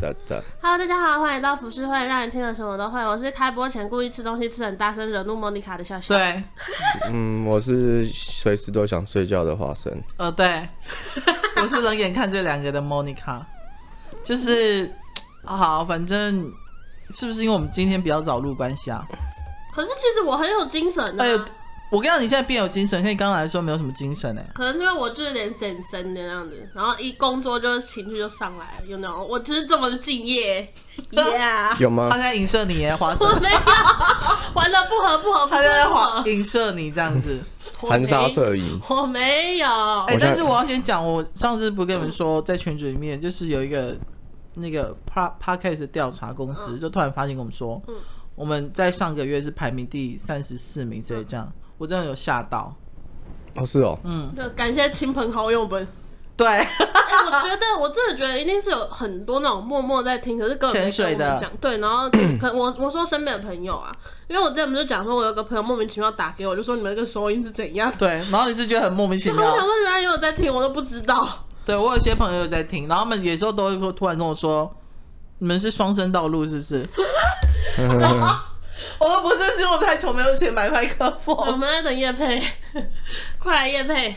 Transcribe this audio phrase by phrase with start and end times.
[0.00, 2.98] Hello，大家好，欢迎到浮世会，让人听了什么都会。
[3.04, 6.14] 我是开播前故意吃东西吃很大声，惹怒莫妮卡的笑笑。
[6.14, 6.42] 对，
[7.12, 9.92] 嗯，我是随时都想睡觉的花生。
[10.16, 10.66] 呃，对，
[11.60, 13.46] 我是冷眼看这两个的莫妮卡，
[14.24, 14.90] 就是
[15.44, 16.50] 好，反正
[17.10, 19.06] 是不是因为我们今天比较早录关系啊？
[19.74, 21.26] 可是其实我很有精神的、啊。
[21.26, 21.44] 哎呦
[21.90, 24.46] 我跟你讲，你现在变有精神，可以刚来的时候没有什么精神哎。
[24.54, 29.24] 可能是因为我就有点神神的那样子，然后一工作就是情绪就上来了，有没有？
[29.24, 30.72] 我就是这么的敬业，
[31.10, 31.76] Yeah。
[31.80, 32.08] 有吗？
[32.10, 33.26] 他在影射你耶，华生。
[33.42, 33.56] 没有，
[34.54, 37.40] 玩的不合不合，他在华影射你这样子，
[37.80, 38.80] 含沙射影。
[38.88, 39.66] 我没有。
[40.06, 43.96] 哎、欸，但是我要先讲，我上次不跟你们说，在群组里面就是有一个
[44.54, 47.82] 那个 Podcast 调查公司，就突然发信跟我们说，
[48.36, 51.52] 我们在上个月是排名第三十四名，所以这样。
[51.80, 52.70] 我真的有吓到，
[53.56, 55.88] 哦是哦，嗯，就感谢亲朋好友们。
[56.36, 56.68] 对，哎、欸，
[57.26, 61.50] 我觉得我真的觉得一定是有很多那种默默在听，可是根本没跟我们讲。
[61.58, 63.90] 对，然后 可我我说身边的朋友啊，
[64.28, 67.90] 因为我之前不是讲说，我有个朋友莫名其妙打给我，就说你们那个收音是怎样？
[67.98, 69.50] 对，然后你是觉得很莫名其妙。
[69.52, 71.26] 我想说原来也有在听，我都不知道。
[71.64, 74.70] 对，我有些朋友有在听，然后他们有时候都会突然跟我说，
[75.38, 76.84] 你们是双声道路是不是？
[78.98, 81.36] 我们不是，是因为我太穷，没有钱买麦克风。
[81.36, 82.42] 我们在等叶配，
[83.38, 84.16] 快来叶配。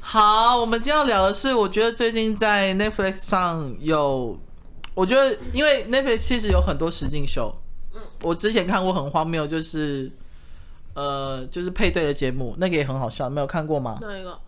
[0.00, 4.38] 好，我们今天要聊的是，我觉得最近在 Netflix 上有，
[4.94, 7.54] 我觉得因为 Netflix 其实有很多实境秀。
[7.94, 8.00] 嗯。
[8.22, 10.10] 我之前看过很荒谬，就是
[10.94, 13.98] 呃，就是配对的节目，那个也很好笑，没有看过吗？
[14.00, 14.38] 哪一个？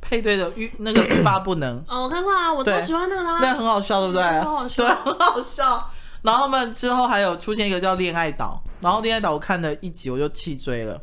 [0.00, 1.82] 配对的欲那个欲罢不能。
[1.88, 3.38] 哦，我看过啊，我超喜欢那个他。
[3.40, 4.22] 那个很好笑，对不对？
[4.22, 5.90] 很好笑，对，很好笑。
[6.26, 11.00] 然后他们之后还有出现一个叫《恋爱岛》，然后《恋爱岛》我看了一集我就弃追了。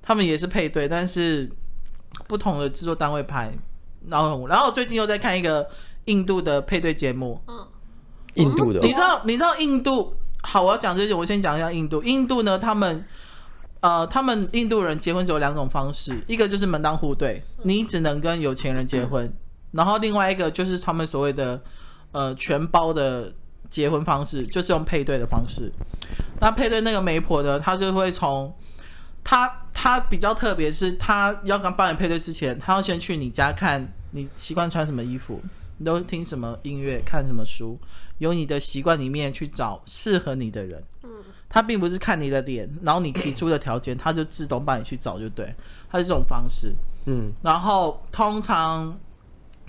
[0.00, 1.50] 他们也是配对，但是
[2.28, 3.52] 不同的制作单位拍。
[4.08, 5.68] 然后，然后最近又在看一个
[6.04, 7.40] 印度的配对节目。
[7.48, 7.66] 嗯，
[8.34, 9.20] 印度的，你知道？
[9.24, 10.14] 你知道印度？
[10.44, 12.00] 好，我要讲这些，我先讲一下印度。
[12.04, 13.04] 印度呢，他们
[13.80, 19.28] 呃，他们印度人结婚只有两种方式，一个就是门当户对，你只能跟有钱人结婚；
[19.72, 21.60] 然后另外一个就是他们所谓的
[22.12, 23.32] 呃全包的。
[23.72, 25.72] 结婚方式就是用配对的方式，
[26.38, 28.54] 那配对那个媒婆呢，她就会从
[29.24, 35.40] 他他比较特别，是她要刚帮你配对之前，她要先去你家看你习惯穿什么衣服，
[35.78, 37.78] 你都听什么音乐，看什么书，
[38.18, 40.84] 由你的习惯里面去找适合你的人。
[41.04, 41.10] 嗯，
[41.48, 45.54] 他并不是看你的脸，然后你提出的条件，他就自动帮你去找，就对，
[45.90, 46.74] 他是这种方式。
[47.06, 49.00] 嗯，然后通常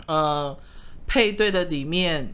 [0.07, 0.53] 呃
[1.07, 2.33] 配对的里面。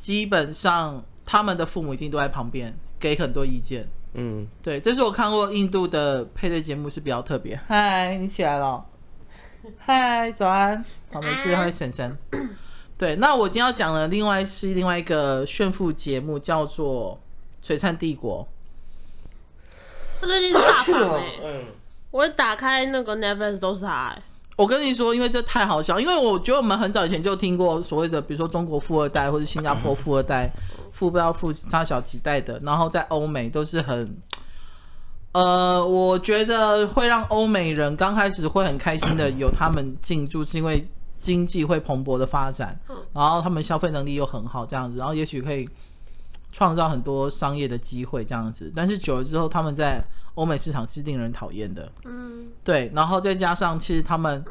[0.00, 3.86] 基本上，他们的父母一定都在旁边给很多意见。
[4.14, 7.54] 嗯，对，这是我看过印度的配对节目，是比较特别。
[7.66, 8.82] 嗨，你起来了？
[9.78, 10.82] 嗨，早安。
[11.12, 12.16] 好，没事，欢迎婶婶。
[12.96, 17.20] 对，那我今天要讲的另外是另外一个炫富节目，叫做
[17.66, 18.48] 《璀璨帝国》。
[20.22, 21.32] 他最近是大胖哎。
[21.44, 21.64] 嗯。
[22.10, 24.22] 我一打开那个 Netflix 都是他哎。
[24.60, 30.52] 我跟你说，因为这太好笑，因为我觉得我们很早以前就听过所谓的，比如说中国富二代或者新加坡富二代，
[30.92, 34.14] 富不要富差小几代的，然后在欧美都是很，
[35.32, 42.78] 呃，我觉得会让欧美人刚开始会很开心的有他们进驻，是因为经济会蓬勃的发展，
[43.14, 45.66] 然后他们消费能力又很好，这样子，然后也许可以
[46.52, 50.04] 创造很多商业的机会，这样子，但是久了之后，他们在
[50.40, 54.42] 欧美市场是令人讨厌的，嗯，对，然后再加上其实他们，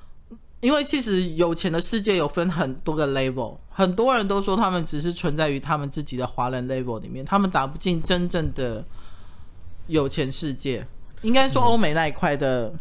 [0.60, 8.84] 因为其实有钱的世界有分很多个 level，很多人都说他们只是存在于他们自己的华人 level 里面，他们打不进真正的
[9.86, 10.86] 有钱世界，
[11.22, 12.74] 应该说欧美那一块的。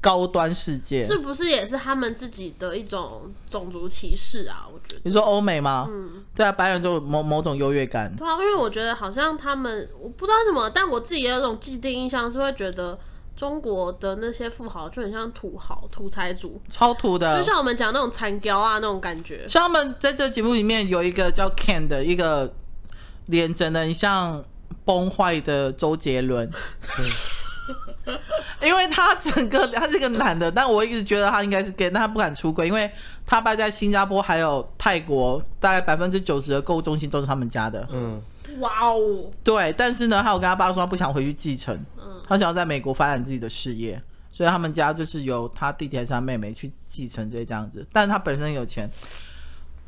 [0.00, 4.66] 高端世界是不是也是他们自己的一种种族歧视啊？
[4.72, 5.86] 我觉得你说欧美吗？
[5.90, 8.10] 嗯，对啊，白人就某某种优越感。
[8.16, 12.98] 对啊，因为我觉得好像他们我不知道什么，但我自己也有一种既定印象，是会觉得
[13.36, 19.46] 中国的那些富豪就很像土豪、土财主，超土的，就像我们讲那种残雕啊那种感觉。
[19.46, 22.50] 像他们在这节目里面有一个叫 Ken 的一个
[23.26, 24.42] 脸真的很像
[24.86, 26.50] 崩坏的周杰伦。
[28.62, 32.90] 因为他整个他是个男的，但我一直觉得他应该是 gay，但他不敢出轨，因为
[33.24, 37.86] 他爸在新加坡还有泰国，大概百分之九十的购物中心都是他们家的。
[37.92, 38.20] 嗯，
[38.58, 44.00] 哇哦，对，但是呢，他有跟他爸说他不想回去继承，嗯他想要在美国发展自己的事业，
[44.32, 48.90] 所以他们家就是由他弟弟还是他妹妹去继承这这样子，但是他本身有钱。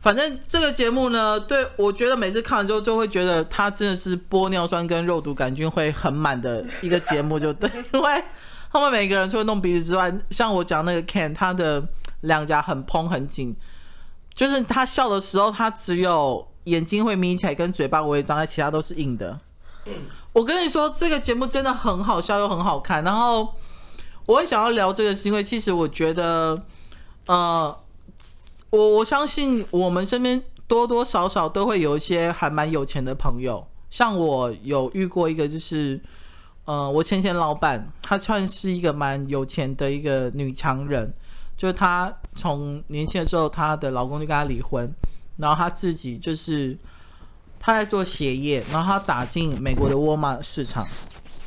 [0.03, 8.25] 反正这个节目呢，对，我觉得每次看完之后就会觉得它真的是玻尿酸跟肉毒杆菌会很满的一个节目，就对， 因为
[8.73, 11.83] 他们每个人除了弄鼻子之外，像我讲那个 Ken，他的
[12.23, 13.55] 两颊很蓬很紧，
[14.35, 19.39] 就是他笑的时候，他只有眼睛会眯起来，跟嘴巴微微张开，其他都是硬的。
[20.33, 23.05] 我跟你说，这个节目真的很好笑又很好看。
[23.05, 23.55] 然后
[24.27, 26.61] 我会想要聊这个，是因为其实我觉得，
[27.27, 27.77] 呃，
[28.73, 33.67] 我我相信我们身边多多少少都会有一些还蛮有钱的朋友。
[33.91, 36.01] 像我有遇过一个，就是
[36.65, 41.13] 呃，我前前老板，她算是一个蛮有钱的一个女强人。
[41.57, 44.93] 就是她从年轻的时候，她的老公就跟她离婚，
[45.37, 46.77] 然后她自己就是。
[47.65, 50.85] 他在做鞋业，然后他打进美国的沃尔玛市场。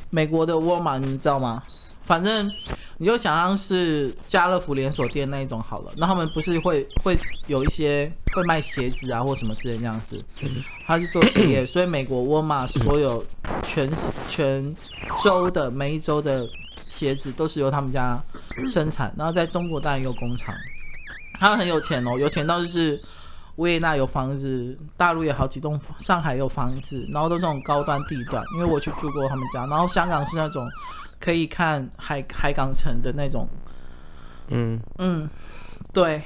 [0.08, 1.62] 美国的沃尔玛，你知道吗？
[2.06, 2.50] 反正
[2.98, 5.92] 你就想象是家乐福连锁店那一种好了。
[5.96, 7.18] 那他们不是会会
[7.48, 10.24] 有一些会卖鞋子啊，或什么之类这样子。
[10.86, 13.24] 他是做鞋业，所以美国沃尔玛所有
[13.64, 13.90] 全
[14.28, 14.76] 全
[15.22, 16.46] 州的每一州的
[16.88, 18.18] 鞋子都是由他们家
[18.72, 19.12] 生产。
[19.18, 20.54] 然后在中国当然有工厂。
[21.38, 23.02] 他们很有钱哦，有钱到就是。
[23.56, 28.44] 维也纳有房子，大陆有好几栋，上海有房子，然后都是这种高端地段。
[28.54, 30.68] 因为我去住过他们家，然后香港是那种
[31.20, 33.48] 可以看海海港城的那种。
[34.48, 35.28] 嗯嗯，
[35.92, 36.22] 对，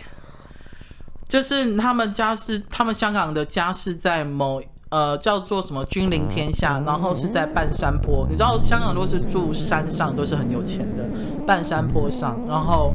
[1.29, 8.27] 就是他们家是他们香港的家是在某呃叫做什么君临天下，然后是在半山坡。
[8.29, 11.05] 你知道香港都是住山上，都是很有钱的，
[11.47, 12.39] 半山坡上。
[12.47, 12.95] 然后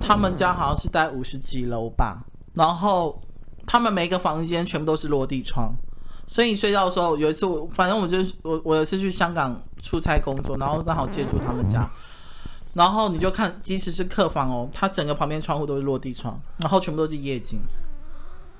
[0.00, 3.20] 他们家好像是在五十几楼吧，然后。
[3.70, 5.70] 他们每一个房间全部都是落地窗，
[6.26, 11.88] 所以你睡觉的时候，有一次我反正我就我我有一次去香港出差工作，然后刚好借住他们家，
[12.74, 17.60] 然后你就看，即使是客房哦，它整个旁边窗户都是落地窗，然后全部都是夜景，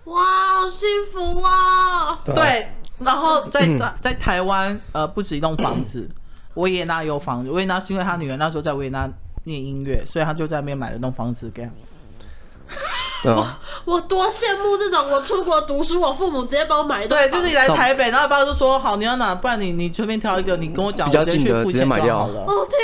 [0.05, 2.21] 哇，好幸福啊！
[2.25, 2.69] 对，
[2.99, 6.09] 然后在在台湾呃不止一栋房子，
[6.55, 9.09] 维也纳有房子，维也纳是因为他女儿那时候在维也纳
[9.45, 11.71] 念音乐，所以他就在那边买了栋房子给他。
[13.23, 13.47] 对我
[13.85, 17.09] 我多羡慕这种，我出国读书，我父母直接帮我买的。
[17.09, 22.45] 对，就是你来台北，然后爸爸就说好，你要哪，不然你你随便挑一个，你跟我讲，比较近的我直接去付钱就好了。
[22.47, 22.79] 哦天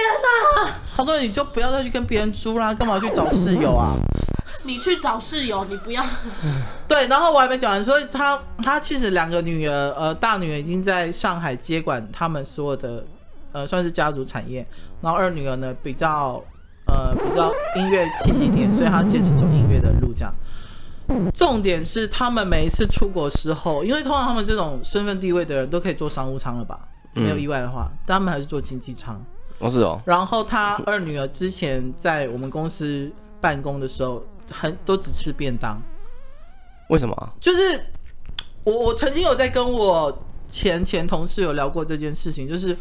[0.67, 0.73] 哪！
[0.97, 3.95] 他说你就不要再去跟别人租啦，干嘛去找室友啊？
[4.65, 6.03] 你去找室友，你不要。
[6.89, 13.05] 对，然后我还没讲完，所以他他其实两个女儿，呃，大女儿已经在上海接管他们所有的，
[13.53, 14.67] 呃，算是家族产业，
[15.01, 16.43] 然后二女儿呢比较。
[16.87, 20.13] 呃，比较音乐气息点，所以他坚持走音乐的路。
[20.13, 20.35] 这样，
[21.33, 26.89] 重点是他们每一次出国时候，因为通常他们这种身份地位的人都可以坐商务舱了吧？
[27.15, 29.19] 没有意外的话，嗯、但他们还是坐经济舱。
[29.59, 30.01] 哦，是哦。
[30.05, 33.11] 然后他二女儿之前在我们公司
[33.41, 35.81] 办公的时候，很都只吃便当。
[36.91, 37.33] 为什么？
[37.41, 37.81] 就是
[38.63, 42.77] 我我曾经有在跟我前前同事有聊过这件事情，就是。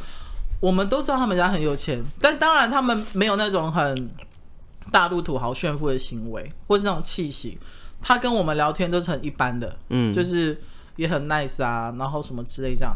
[0.64, 4.08] 我们都知道他们家很有钱，但当然他们没有那种很
[4.94, 7.58] 大陆土豪炫富的行为，或是那种气息。
[8.02, 10.58] 他跟我们聊天都是很一般的，嗯，就是
[10.96, 12.96] 也很 nice 啊，然后什么之类这样。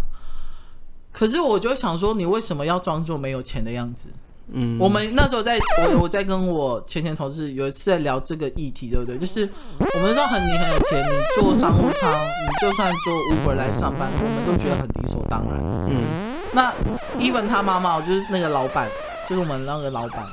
[1.11, 4.07] 可是我就想说，你为什么要装作没有钱的样子？
[4.53, 9.17] 嗯，我们那时候在，我我在跟我前前同事有一次在聊这个议题，对不对？
[9.17, 15.59] 就是我们都很你很有钱，你坐商务舱，你就算坐 Uber 来上班，我们都觉得很理所当然。
[15.89, 16.36] 嗯。
[16.57, 16.73] 那
[17.19, 18.89] even 他妈妈，就是那个老板，
[19.29, 20.25] 就是我们那个老板，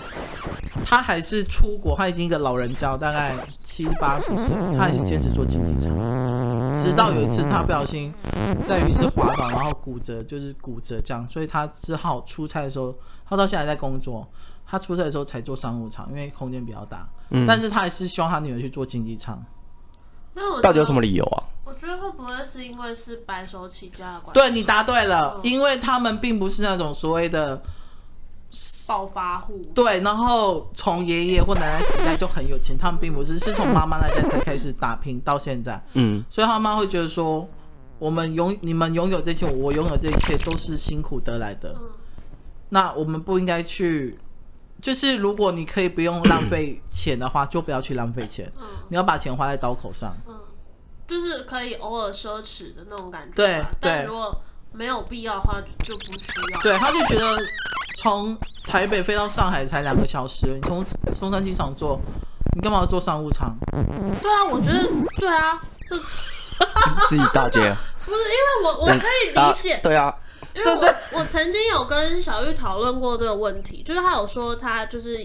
[0.86, 5.92] 他还是出国，他已经一个老人家，大概七八十岁，他还是坚持做经济舱，
[6.78, 8.10] 直到有一次他不小心
[8.66, 12.94] 在浴室滑倒，然后骨折，就是骨折这样，所以他只好出差的时候，
[13.28, 14.26] 他到现在还在工作，
[14.66, 19.38] 他出差的时候才做商务舱，因为空间比较大，嗯，但是他还是希望他女儿去做经济舱。
[20.62, 21.44] 到底有什么理由啊？
[21.84, 24.40] 我觉得会不会是因为是白手起家的关系？
[24.40, 27.60] 对，你答对了，因为他们并不是那种所谓的
[28.88, 29.60] 暴发户。
[29.74, 35.78] 对，然后从爷爷或奶奶时代就很有钱，他们并不是，是从妈妈那代才开始打拼到现在。
[35.92, 37.46] 嗯，所以他妈会觉得说，
[37.98, 41.76] 我们拥你们拥有这些，我拥有这一切都是辛苦得来的。
[41.78, 41.90] 嗯，
[42.70, 44.18] 那我们不应该去。
[44.80, 48.50] 就是如果你可以不用浪费钱的话，就不要去浪费钱。
[48.58, 50.14] 嗯，你要把钱花在刀口上。
[50.26, 50.34] 嗯，
[51.06, 53.34] 就是可以偶尔奢侈的那种感觉。
[53.34, 53.46] 对
[53.80, 53.90] 对。
[53.92, 54.42] 但如果
[54.72, 56.60] 没有必要的话，就不需要。
[56.60, 57.36] 对，他就觉得
[58.02, 60.84] 从台北飞到上海才两个小时，你从
[61.16, 62.00] 松山机场坐，
[62.56, 63.56] 你干嘛要坐商务舱？
[64.20, 64.86] 对啊，我觉得
[65.18, 65.96] 对啊，就
[67.08, 67.60] 自己大街。
[68.04, 69.80] 不是因为我我可以理解。
[69.82, 70.14] 对啊。
[70.54, 75.18] 因为我我曾经有跟小玉讨论过这个问题，就是他有说他就是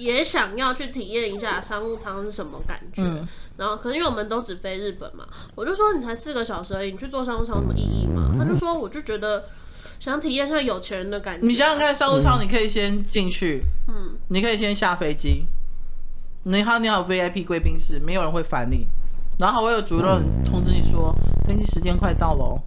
[0.00, 8.34] 也想要去体验一下商务舱是什么感觉，嗯、然后可能因为我们都只飞日本嘛，我就说你才四个小时而已，你去坐商务舱有什么意义吗？
[8.38, 9.44] 他就说我就觉得
[9.98, 11.46] 想体验一下有钱人的感觉。
[11.46, 15.44] 你想想看，商务舱你可以先进去，嗯，你可以先下飞机，
[16.44, 18.86] 你好你好 VIP 贵宾室，没有人会烦你，
[19.38, 21.14] 然后我有主任通知你说。
[21.46, 22.62] 登机时间快到了哦。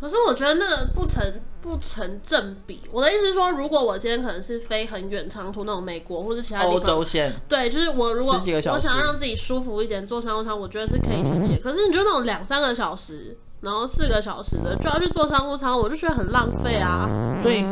[0.00, 1.22] 可是我觉得那个不成
[1.64, 2.82] 不成正比。
[2.92, 8.38] 我的意思是说，如果我今天可能是飞很远长途那种美国或者其他欧洲线，对，就是我如果
[8.70, 11.56] 我想要让自己舒服一点，坐商务舱，我觉得是可以理解。
[11.56, 17.08] 可是你觉得那种两三个小时，然后四个小时的就要去坐商务舱，我就觉得很浪费啊。
[17.42, 17.62] 所以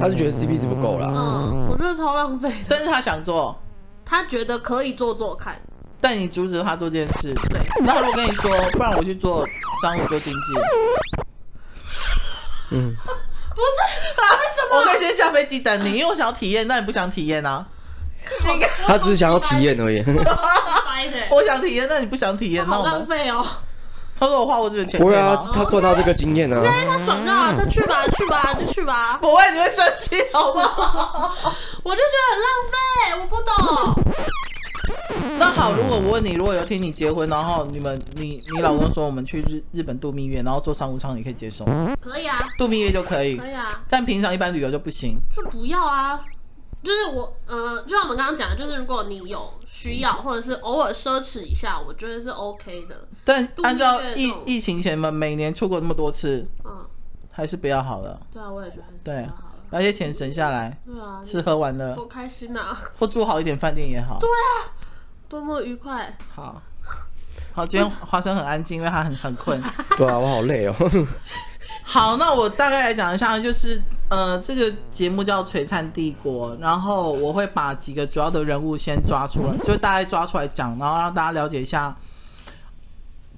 [0.00, 1.06] 他是觉得 CP 值不够啦。
[1.14, 2.52] 嗯，我觉得超浪费。
[2.68, 3.56] 但是他想做，
[4.04, 5.54] 他觉得可以做做看。
[6.00, 7.60] 但你阻止他做这件事，对。
[7.84, 9.46] 那我跟你说，不然我去做
[9.80, 10.38] 商务做经济。
[12.70, 12.94] 嗯，
[13.58, 13.76] 不是
[14.20, 14.22] 啊？
[14.40, 14.78] 为什么？
[14.78, 17.66] 我可以先下飞机等你，因为我想要体验，那你不想体验啊？
[18.86, 20.04] 他只是想要体验而已。
[21.30, 23.44] 我想体验，那你不想体验，那我浪费哦。
[24.20, 26.60] 他说我花我这个钱，不会啊，他赚到这个经验啊。
[26.60, 29.16] 对，他爽啊，他去吧，去吧，就去吧。
[29.20, 31.34] 不会，你会生气好不好？
[31.84, 32.76] 我就觉得很浪费，
[33.20, 33.54] 我不懂。
[35.38, 41.96] 那好，如果我问你，如果有一天你结婚，然后你们你你老公说我们去日日本度蜜月，然后坐商务舱，你可以接受吗？
[42.00, 43.36] 可以啊，度蜜月就可以。
[43.36, 45.18] 可以啊，但平常一般旅游就不行。
[45.34, 46.24] 就不要啊，
[46.82, 53.08] 就是我呃，就像我们刚刚讲的，就是如果你有需要，或者是偶尔奢侈一下，我觉得是 OK 的。
[53.24, 56.86] 但按照疫疫情前嘛，每年出国那么多次，嗯，
[57.30, 58.20] 还是不要好了。
[58.32, 60.78] 对啊，我也觉得还是不要好了，把些钱省下来。
[60.84, 62.76] 对啊，吃喝玩乐多开心啊！
[62.98, 64.18] 或住好一点饭店也好。
[64.18, 64.72] 对啊。
[65.28, 66.16] 多么愉快！
[66.34, 66.62] 好，
[67.52, 69.62] 好，今天花生很安静，因为他很很困。
[69.98, 70.74] 对啊，我好累哦。
[71.84, 81.94] 好，那我大概来讲一下，就是呃，这个节目叫《璀璨帝国》，然后我会把几个主要的人物先抓出来，就大概抓出来讲，然后让大家了解一下。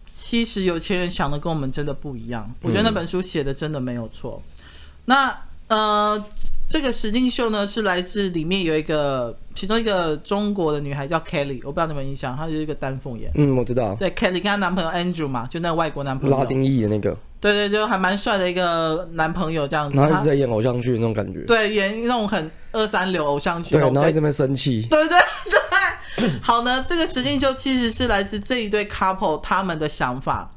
[0.06, 2.48] 其实有钱人想的跟我们真的不一样。
[2.62, 4.40] 我觉得那本书写的真的没有错。
[4.46, 4.62] 嗯、
[5.06, 5.38] 那
[5.70, 6.24] 呃。
[6.72, 13.28] 这个实境秀呢，是来自里面有一个其中一个中国的女孩叫 Kelly，我不知道你们印象，她就是一个丹凤眼。
[13.34, 13.96] 嗯，我知道。
[13.96, 16.38] 对，Kelly 跟她男朋友 Andrew 嘛，就那个外国男朋友。
[16.38, 17.10] 拉丁裔的那个。
[17.40, 19.98] 对对，就还蛮帅的一个男朋友这样子。
[19.98, 21.40] 然后一直在演偶像剧那种感觉。
[21.40, 23.72] 对，演那种很二三流偶像剧。
[23.72, 24.86] 对，然后在那边生气。
[24.88, 25.18] 对对
[26.16, 26.30] 对。
[26.40, 30.48] 好呢，这个实境秀其实是来自这一对 couple 他们的想法。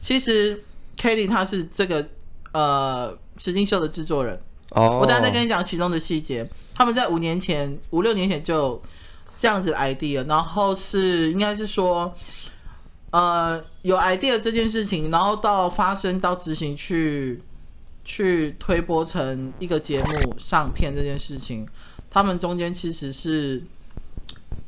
[0.00, 0.60] 其实
[0.98, 2.04] Kelly 她是这个
[2.50, 4.36] 呃实境秀的制作人。
[4.74, 5.02] Oh.
[5.02, 6.48] 我等下再跟你讲其中的细节。
[6.74, 8.80] 他们在五年前、五六年前就
[9.38, 12.14] 这样子 idea，然后是应该是说，
[13.10, 17.42] 呃，有 idea 这件事情，然后到发生到执行去
[18.02, 21.68] 去推播成一个节目上片这件事情，
[22.08, 23.62] 他们中间其实是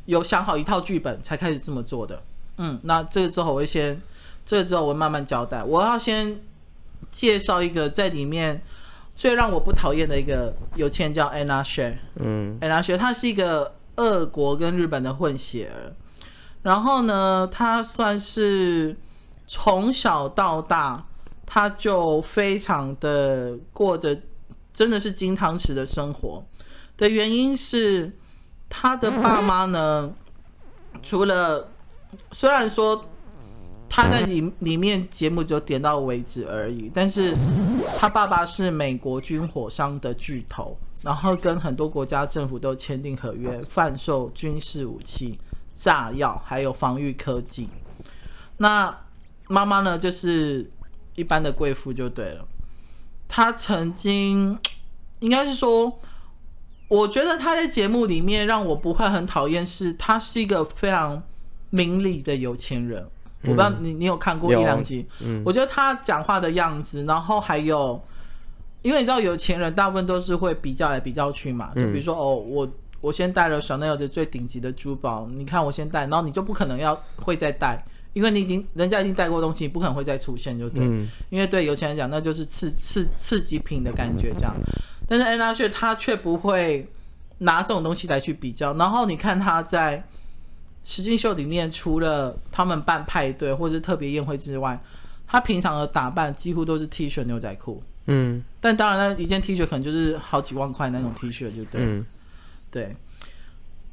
[0.04, 2.23] 有想好一套剧本才开始这么做的。
[2.58, 3.99] 嗯，那这个之后我会先，
[4.44, 5.64] 这个之后我会慢慢交代。
[5.64, 6.38] 我要先
[7.11, 8.61] 介绍一个在里面。
[9.16, 15.92] 最让我不讨厌的一个有钱人叫 Anna Sher，嗯，Anna Sher，他是一个俄国跟日本的混血儿，
[16.62, 18.97] 然后呢，他算是
[19.47, 21.06] 从小到大
[21.47, 24.18] 他就非常的过着
[24.73, 26.44] 真的是金汤匙的生活，
[26.97, 28.16] 的原因是
[28.68, 30.12] 他的爸妈呢，
[31.02, 31.68] 除了
[32.33, 33.06] 虽然说。
[33.97, 37.33] 他在里里面节目就点到为止而已，但是
[37.97, 45.39] 他爸爸是美国军火商的巨头，然后跟很多国家政府都签订合约，贩售军事武器、
[45.73, 47.69] 炸药还有防御科技。
[48.57, 48.99] 那
[49.47, 50.69] 妈妈呢，就是
[51.15, 52.45] 一般的贵妇就对了。
[53.29, 54.59] 她曾经
[55.21, 56.01] 应该是说，
[56.89, 61.23] 我觉得他在节目里面让我不会很讨厌，是他是一个非常
[61.71, 63.09] 明理的有钱人。
[63.47, 68.03] 我不知道你你有看过一两集，嗯，我觉得他讲话的样子，然后还有，
[68.83, 72.69] 因为你知道有钱人大部分都是会比较来比较去嘛，就比如说哦，我
[73.01, 77.85] 我先带了 Chanel 的最顶级的珠宝，你看我先带，然后你就不可能要会再带，
[78.15, 84.55] 因为你已经人家已经带过东西，你不可能会再出现，就对，嗯，因为对有钱人讲那就是次次次级品的感觉这样，
[85.07, 86.89] 但是安娜却他却不会
[87.39, 90.03] 拿这种东西来去比较，然后你看他在。
[90.85, 94.79] 实境秀里面，除了他们办派对或者是特别宴会之外，
[95.26, 97.83] 他平常的打扮几乎都是 T 恤牛仔裤。
[98.07, 101.81] 嗯，但当然，那一件 T 恤可能就是好几万块那种 T 恤，就对。
[101.83, 102.07] 嗯，
[102.71, 102.95] 对。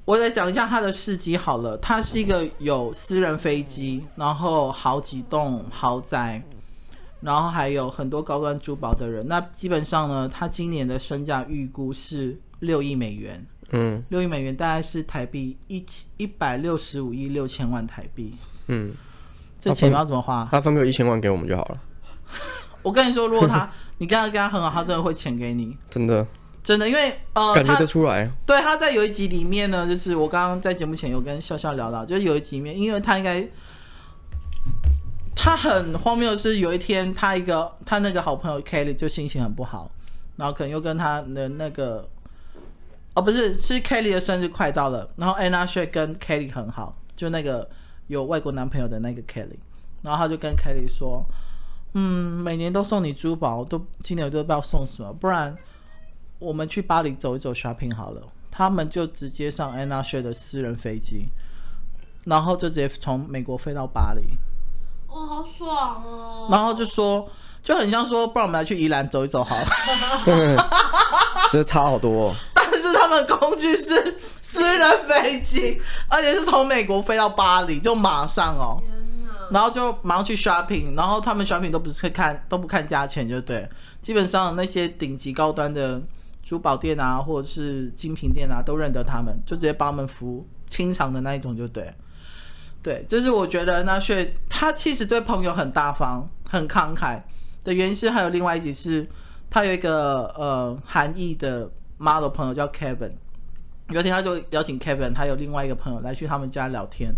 [0.04, 1.78] 我来讲一下他的事迹好了。
[1.78, 6.44] 他是一个有私人飞机，然后好几栋豪宅，
[7.22, 9.26] 然后还有很多高端珠宝的人。
[9.30, 13.46] 那基本上呢，他今年的身价预估是六亿美元。
[13.72, 18.34] 嗯，六亿美元大概是台币一千一百六十五亿六千万台币。
[18.68, 18.94] 嗯，
[19.60, 20.48] 这钱要怎么花？
[20.52, 21.82] 他分个一千万给我们就好了。
[22.84, 25.78] 我跟你说，如果他 你跟他跟他很好，他真的会钱给你。
[25.90, 26.26] 真的，
[26.64, 28.30] 真的，因为呃，感觉得出来。
[28.46, 33.48] 对，他在有一集里面呢，就是我刚刚在节目前有跟笑笑聊到，就是有一集里面，因为他应该
[35.36, 39.90] 他很荒谬的是，有一天他一个他那个好朋友 Kelly 就心情很不好，
[40.36, 42.10] 然后可能又跟他的那个
[43.14, 47.70] 哦不是是 Kelly 的生日快到了，然后 Anna 却跟 Kelly 很好，就那个
[48.08, 49.58] 有外国男朋友的那个 Kelly，
[50.02, 51.26] 然后他就跟 Kelly 说，
[51.94, 55.56] 嗯，每年都送你珠宝，都今年我都不知道送什么，不然
[56.40, 58.22] 我们去巴黎走一走 shopping 好了。
[58.54, 61.30] 他们就直接上 Anna 薛的私人飞机，
[62.26, 64.22] 然后就直接从美国飞到巴黎。
[65.08, 66.48] 哦，好爽哦！
[66.52, 67.30] 然后就说，
[67.64, 69.66] 就很像说，不然我们来去宜兰走一走好了。
[71.50, 72.36] 这差好多哦。
[72.82, 78.82] 但是他们工具是 私人飞机，而且是从美国飞到巴黎，就马上哦。
[79.52, 83.70] 然后就马上去 shopping，然后他们 shopping 都不是看都不看价钱，就对，
[84.02, 86.02] 基本上那些顶级高端的。
[86.44, 91.94] 珠宝店啊，或者是精品店啊，都认得他们，就直接帮他们服务清场的那一种，就对。
[92.82, 97.22] 对，这是我觉得那雪他其实对朋友很大方、很慷慨
[97.64, 99.08] 的原因是，还有另外一集是，
[99.52, 101.70] 他有一个呃韩裔的
[102.02, 103.14] model 朋友叫 Kevin，
[103.90, 107.14] 有一天他就邀请 Kevin，他有另外一个朋友来去他们家聊天，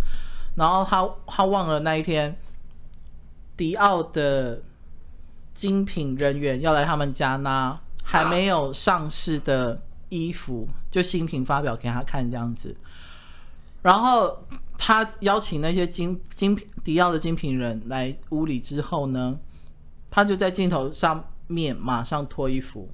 [0.56, 2.36] 然后他他忘了那一天，
[3.56, 4.62] 迪奥的
[5.54, 7.80] 精品人员要来他们家拿。
[8.06, 12.76] 还没有上市的衣服，就新品发表给他看这样子，
[13.82, 14.46] 然后
[14.78, 19.40] 他邀请那些精精品迪奥的精品人来屋里之后呢，
[20.12, 22.90] 他就在镜头上面马上脱衣服，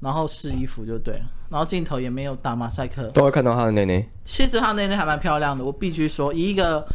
[0.00, 1.14] 然后试衣服就对，
[1.48, 4.08] 然后镜头也没有打马赛克，都会看到他的内内。
[4.24, 6.86] 其实他内内还蛮漂亮的，我必须说，以一个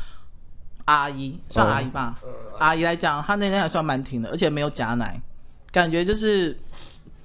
[0.86, 2.30] 阿姨算阿姨吧，嗯、
[2.60, 5.22] 阿姨来讲，她内内还算蛮挺的，而且没有假奶，
[5.72, 6.58] 感觉就是。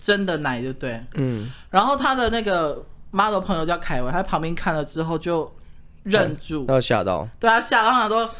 [0.00, 2.80] 真的奶就对，嗯，然后他的那个
[3.11, 5.52] model 朋友叫凯文，他在旁边看了之后就
[6.04, 8.30] 认住，要吓到，对啊，吓到他说，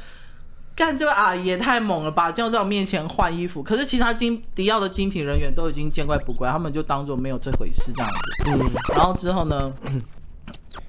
[0.79, 9.73] 干这位阿姨也太猛了吧，这样在我面前换衣服，可是其他精迪奥的精品人员都已经见怪不怪，他们就当做没有这回事这样子，嗯，然后之后呢，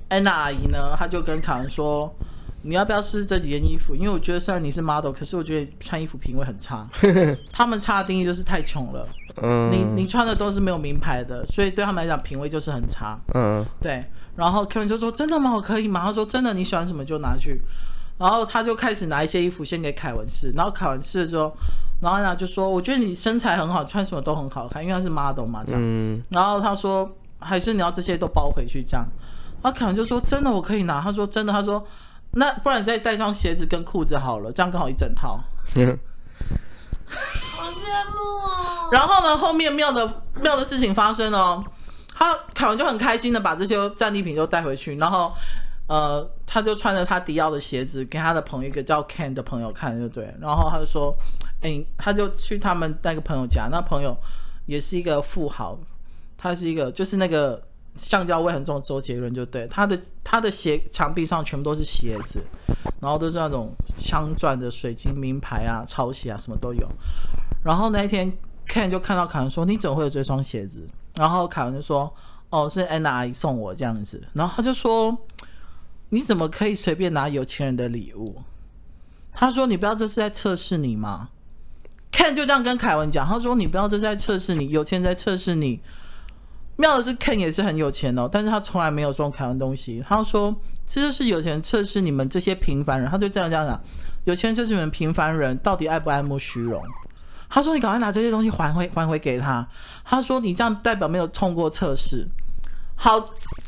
[0.10, 2.14] 安娜阿姨呢，她就跟凯文说。
[2.62, 3.96] 你要不要试试这几件衣服？
[3.96, 6.86] 因为我觉得虽然你是 model，可是我觉得穿衣服品味很差。
[7.54, 9.08] 他们差的定义就是太穷了。
[9.42, 9.72] 嗯。
[9.72, 13.18] 你你穿的都是没有名牌的，所以对他们来讲品味就是很差。
[13.34, 13.66] 嗯。
[13.80, 14.04] 对。
[14.36, 15.54] 然后 Kevin 就说：“真的吗？
[15.54, 17.62] 我可以吗？”他说：“真的，你喜欢什么就拿去。”
[18.20, 21.52] 然后他就开始拿一些衣服先给凯文试，然后凯文试了之后，
[22.00, 25.82] 然后安娜就说：“我觉得你身材很好，穿什么都很好看，因为他是 model 嘛，这样。
[25.82, 26.22] 嗯。
[26.30, 29.04] 然后他说：“还是你要这些都包回去这样。”
[29.64, 31.84] 然后凯文就说：“真的，我可以拿。”他说：“真的。”他说。
[32.34, 35.40] 那不然你再带双鞋子跟裤子好了，这样刚好一整套。
[35.74, 38.90] 好羡慕哦。
[38.92, 41.64] 然后呢，后面妙的妙的事情发生哦，
[42.14, 45.34] 他凯文就很开心的把这些战利品都带回去，然后
[45.90, 50.34] 呃，他就穿着他迪奥的鞋子给他的朋友一个叫 Ken 的朋友看，就对。
[50.40, 51.14] 然后他就说，
[51.62, 54.16] 哎，他就去他们那个朋友家，那朋友
[54.66, 55.78] 也是一个富豪，
[56.38, 57.62] 他是一个就是那个。
[57.98, 62.42] 橡胶味很重的周杰伦就对，他的他的鞋墙壁上全部都是鞋子，
[63.02, 66.88] 然后都是那种镶钻的水晶名牌啊、抄袭啊，什么都有。
[67.66, 68.32] 然后那一天
[68.68, 72.14] ，Ken 就看到凯文说：“你怎么会有这双鞋子？”然后凯文就说
[72.52, 75.18] ：“哦，是 N I 送我这样子。”然后他就说
[76.10, 78.42] ：“你怎么可以随便拿有钱人的礼物？”
[79.32, 81.30] 他说：“你不要这是在测试你吗
[82.12, 85.80] ？”Ken 就这样跟凯文讲：“他说你不要这是在测试你，有钱人在测试你。”
[86.78, 90.04] 妙的是，Ken 也是很有钱哦，但是他从来没有送凯文东西。
[90.08, 90.56] 他说
[90.88, 93.80] ：“这就是有钱人测试你们这些平凡人。”他就这样这样讲
[94.26, 96.82] ：“有钱人测试你们平凡人到底爱不爱慕虚荣。”
[97.50, 99.68] 他说：“你赶快拿这些东西还回还回给他。”
[100.06, 102.28] 他说：“你这样代表没有通过测试。”
[103.02, 103.18] 好，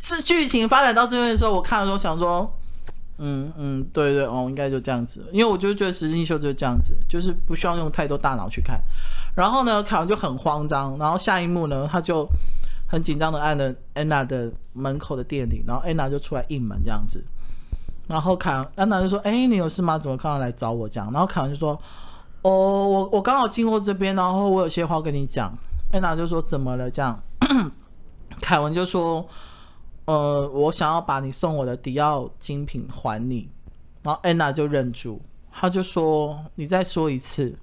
[0.02, 2.52] 这剧情发展到这边的时候，我看的时候想说
[3.18, 8.78] ：“嗯嗯，对对哦，应该就这样子。”因为我就觉得实境秀就是这样子，就是不需要用太多大脑去看。
[9.34, 10.98] 然后呢，凯文就很慌张。
[10.98, 12.28] 然后下一幕呢，他就。
[12.92, 17.24] 很紧张的按了安娜的门口的电铃，然后安娜就出来应门这样子，
[18.06, 19.98] 然后凯安娜就说：“哎、你有事吗？
[19.98, 21.72] 怎么刚刚来找我？”这样，然后凯文就说
[22.44, 25.58] ：“哦，我我刚好经过这边，然后我有些话跟你讲。”
[25.94, 27.18] 安娜就说：“怎么了？”这样，
[28.40, 29.28] 凯文就说
[30.06, 33.50] ：“呃，我想要把你送我的迪奥精品还你。”
[34.04, 35.20] 然后安娜就忍住，
[35.52, 37.56] 他就说：“你再说一次。”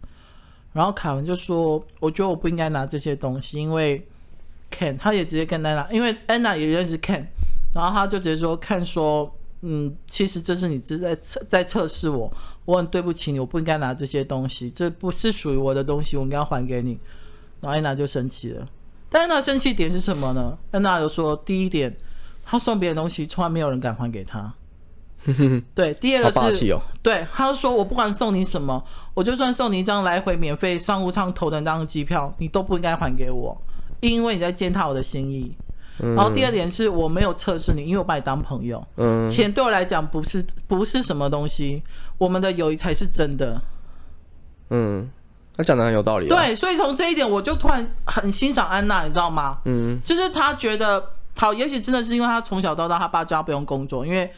[0.75, 4.07] 然后凯文就说：“我觉得我不应该拿这些东西，因为。”
[4.71, 7.25] Ken，他也直接跟安娜，因为安娜也认识 Ken，
[7.73, 12.31] 然后他就直接说：“Ken 说，嗯，其实这是你是在测在测试我，
[12.67, 16.99] 我很对不起你，我不应该拿这些东西，这不是属于我的东西，我应该还给你。”
[17.63, 18.69] 然后安娜就生气了。
[19.11, 20.57] 但安娜生气点是什么呢？
[20.71, 21.97] 安娜就说：“第一点，
[22.45, 24.53] 他送别人东西，从来没有人敢还给他，
[25.75, 33.57] 对，第二个是，哦、对，他就说我不管送你什么，我就算送你一张来回免费商务舱头等舱的机票，你都不应该还给我，
[34.01, 35.55] 因为你在践踏我的心意。
[36.01, 38.87] 嗯、然后第二点是我没有测试你，因为我把你当朋友。
[38.99, 41.83] 嗯，钱对我来讲不是不是什么东西，
[42.19, 43.61] 我们的友谊才是真的。
[44.71, 45.11] 嗯，
[45.59, 46.29] 他讲的很有道理、啊。
[46.29, 49.59] 对，所以从这一点我就突然很欣赏安娜，你知道吗？
[49.67, 51.05] 嗯，就是他觉得
[51.37, 54.33] 好，也许真的是因为他从小到大他爸叫他不用工作，因为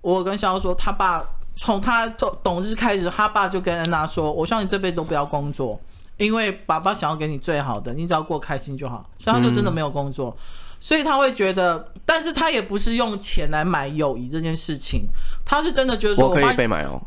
[0.00, 1.22] 我跟萧说他爸
[1.56, 5.78] 从他懂懂事开始，他爸就跟安娜说，我希望你这辈子都不要工作，
[6.16, 10.34] 因为爸爸想要给你最好的，你只要过开心就好，所以他就真的没有工作。
[10.38, 10.42] 嗯
[10.84, 15.06] 所以他会觉得，但是他也不是用钱来买友谊这件事情，
[15.42, 17.00] 他是真的觉得说我，我可以被买哦，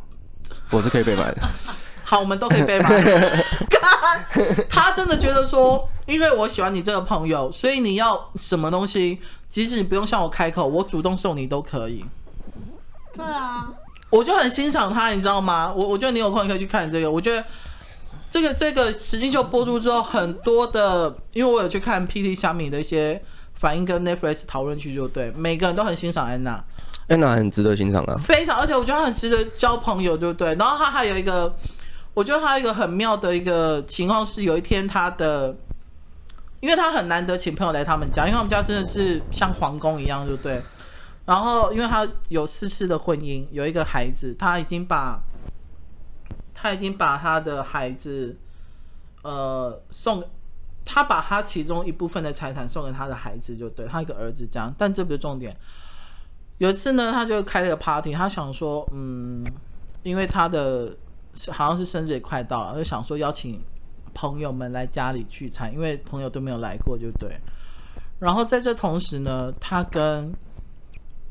[0.71, 1.41] 我是可以被买的。
[2.09, 3.03] 好，我们都可以被买。
[4.69, 12.05] 他真的觉得说，因为我喜欢你这个朋友，所以你要什么东西，即使你不用向我开口，我主动送你都可以。
[13.13, 13.67] 对啊，
[14.09, 15.73] 我就很欣赏他，你知道吗？
[15.75, 17.11] 我我觉得你有空你可以去看这个。
[17.11, 17.43] 我觉得
[18.31, 23.21] 这个这个实境秀播出之后，很多的，因为我有去看 PT 虾米的一些。
[23.59, 26.63] 反应跟 Netflix 讨论区就对，每个人都很欣赏安娜，
[27.07, 30.53] 安娜很值得欣赏啊，非常，而且我觉得她很值得交朋友，对不对。
[30.53, 31.51] 然后她还有一个，
[32.17, 35.55] 我觉得他一个很妙的一个情况是，有一天他的，
[36.59, 40.59] 因为他很难得请朋友来他们家，因为他们家真的是像皇宫一样，就对。
[41.27, 45.21] 然后因为他有四世的婚姻，有一个孩子，他已经把，
[46.55, 48.35] 他已经把他的孩子，
[49.21, 50.23] 呃，送。
[50.83, 54.73] 他把他其中一部分的财产送给他的孩子，就对他一个儿子这样。
[54.75, 55.55] 但这不是重点。
[56.57, 59.45] 有一次呢，他就开了个 party，他想说，嗯，
[60.01, 60.95] 因为他的
[61.51, 63.61] 好像是生日也快到了，就想说邀请
[64.13, 67.29] 朋友们来家里聚餐，因为朋友都没有来过，就对。
[68.19, 70.33] 然后在这同时呢，他跟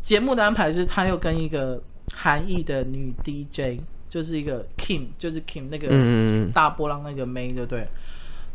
[0.00, 7.88] 节目的安排是，他又跟一个韩裔的女 DJ，就是一个 Kim，就是 Kim 那个大波浪那个妹，对不对？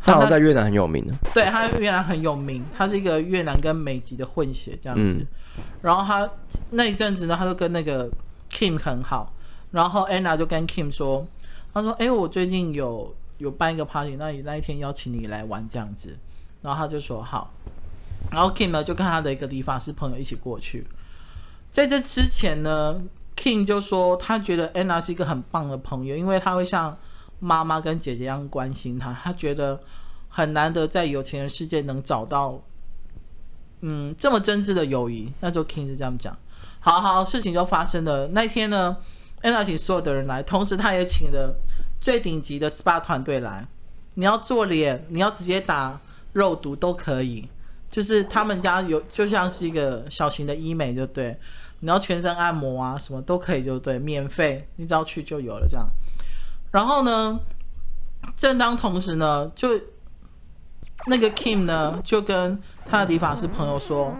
[0.00, 5.18] 他好像在越南很有名的，对，他越南很有名，他是一个越南跟美籍的混血这样子。
[5.18, 5.26] 嗯、
[5.82, 6.28] 然后他
[6.70, 8.10] 那一阵子呢，他就跟那个
[8.50, 9.32] Kim 很好。
[9.70, 11.26] 然后 Anna 就跟 Kim 说，
[11.72, 16.18] 他说：“哎，我最近有有办一个 party，那那一天邀请你来玩这样子。”
[16.62, 17.52] 然后他就说好。
[18.30, 20.86] 然后 Kim 呢就跟他的一个理发师朋友一起过去。
[21.70, 23.00] 在这之前呢
[23.36, 26.96] ，Kim 就说他觉得 Anna 是一个很棒的朋友，因为他会像。
[27.44, 29.80] 妈妈跟姐姐一样关心他，他觉得
[30.28, 32.56] 很难得在有钱人世界能找到，
[33.80, 35.32] 嗯，这么真挚的友谊。
[35.40, 36.38] 那时候 King 是这样讲。
[36.78, 38.28] 好好，事情就发生了。
[38.28, 38.96] 那天呢
[39.42, 41.54] ，Anna 请所有的人来，同时他也请了
[42.00, 43.66] 最顶级的 SPA 团队来。
[44.14, 46.00] 你要做脸，你要直接打
[46.32, 47.48] 肉毒都可以。
[47.90, 51.38] 就是他们家有，就像是一个小型的医美，就对。
[51.80, 55.86] 你要全身按摩啊，什么都可以，就对，免费，你只要去就有了这样。
[56.70, 57.38] 然后呢，
[58.36, 59.68] 正当同时呢，就
[61.06, 64.14] 那个 Kim 呢，就跟他的理发师朋友说：“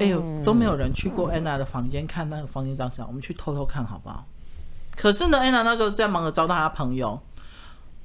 [0.00, 4.26] 哎呦，都没有人去过 Anna 的房间看那个房间长什么样，我们去偷偷看好不好？”
[5.00, 7.18] 可是呢安娜那时候在忙着招待他朋友，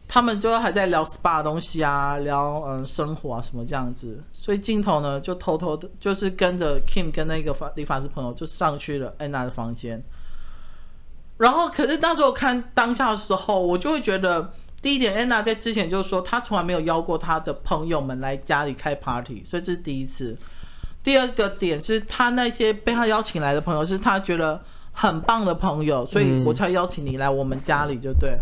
[0.07, 10.03] 他们就还在聊 SPA 的东西啊，聊嗯生活啊什么这样子，所以镜头呢就偷偷的，就是跟着 Kim 跟那个发理发师朋友就上去了安娜的房间。
[11.37, 14.53] 然后，可是那时候看当下的时候，我就会觉得，
[14.83, 20.37] 第一点，安娜在之前就是说，她从来没有邀过她的朋友们来家里开 party，所以这是第一次。
[21.03, 28.39] 第二个点是，她那些被她邀请来的朋友，是她觉得很棒的朋友，所以我才邀请你来我们家里，就对。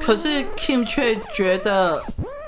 [0.00, 2.02] 可是 Kim 却觉得，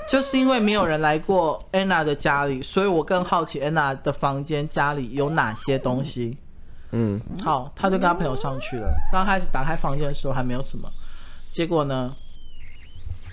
[0.07, 6.37] 就是因为没有人来过 Anna 的家里，所以我更好奇 Anna 的房间家里有哪些东西。
[6.93, 8.95] 嗯，好，他就跟他朋友上去了。
[9.11, 10.89] 刚开始打开房间的时候还没有什么，
[11.51, 12.15] 结果呢，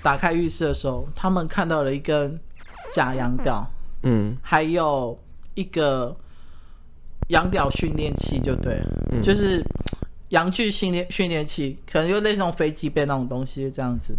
[0.01, 2.39] 打开浴室的时候，他们看到了一根
[2.93, 3.67] 假羊吊，
[4.03, 5.19] 嗯，还有
[5.53, 6.15] 一个
[7.33, 9.63] 羊屌训练器，就对，嗯、就是
[10.29, 14.15] 阳具训练训练器，可能就类似那种飞机杯那种东西这样子。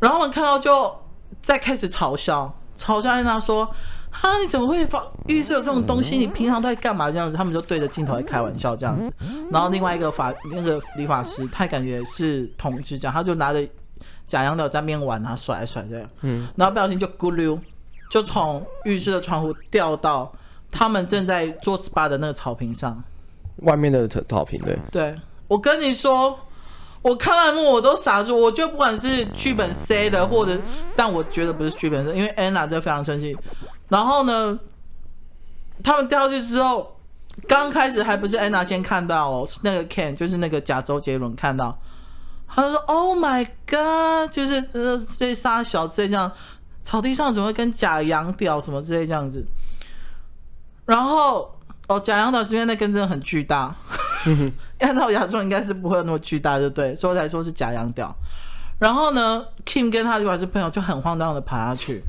[0.00, 0.94] 然后我们看到就
[1.40, 3.68] 在开始嘲笑，嘲笑安娜说。
[4.18, 6.16] 哈，你怎么会放预设这种东西？
[6.16, 7.10] 你平常都在干嘛？
[7.10, 9.12] 这样子，他们就对着镜头在开玩笑这样子。
[9.50, 13.62] 然后另外一个法那个理发师，他感觉是同志这样，他就拿着
[14.24, 16.08] 假羊屌在那边玩啊，甩一甩这样。
[16.22, 16.48] 嗯。
[16.56, 17.58] 然后不小心就咕溜，
[18.10, 20.32] 就从浴室的窗户掉到
[20.76, 23.02] 他们正在做 SPA 的那个草坪上。
[23.62, 24.78] 外面的草坪对。
[24.92, 25.14] 对，
[25.48, 26.38] 我跟你说，
[27.00, 28.38] 我看完幕我都傻住。
[28.38, 30.60] 我觉得不管是剧本 C 的，或者，
[30.94, 33.34] 但我觉得不是剧本 C，因为安娜就非常生气。
[33.88, 34.58] 然后呢，
[35.82, 36.98] 他们掉下去之后，
[37.48, 41.78] 刚开始还不是 Anna 先看到哦，是那个 Ken，就是那个假周杰伦看到，
[42.46, 46.30] 他就说 Oh my God，就是呃这仨小子这样，
[46.82, 49.46] 草地上怎么会跟假洋屌什么之类这样子，
[50.86, 51.54] 然后
[51.88, 53.74] 哦假洋屌是因为那根真的很巨大，
[54.80, 56.94] 按照亚洲应该是不会有那么巨大，对不对？
[56.94, 58.14] 所以才说是假洋屌。
[58.78, 62.02] 然后呢，Kim 跟他另外是朋友就很慌张的爬下去。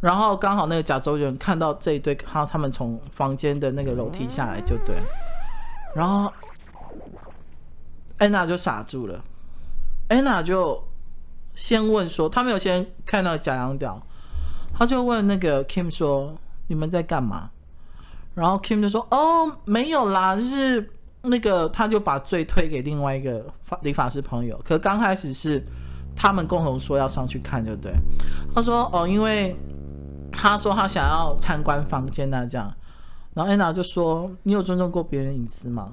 [0.00, 4.96] 然后刚好那个假周杰伦看到这一对，他他们从房间的那个楼梯下来就对，
[5.94, 6.30] 然后
[8.18, 9.24] 安娜就傻住了，
[10.08, 10.82] 安娜就
[11.54, 13.98] 先问说，他没有先看到假羊屌，
[14.74, 16.34] 他就问那个 Kim 说，
[16.66, 17.50] 你们在干嘛？
[18.34, 20.86] 然后 Kim 就说哦没有啦，就是
[21.22, 25.64] 那个他就把罪推给另外一个法理发师朋友，可刚开始是
[26.16, 27.92] 他们共同说要上去看，对不对？
[28.54, 29.56] 他说哦因为。
[30.36, 32.74] 他说他想要参观房间那这样，
[33.34, 35.92] 然后安娜就说：“你有尊重过别人隐私吗？”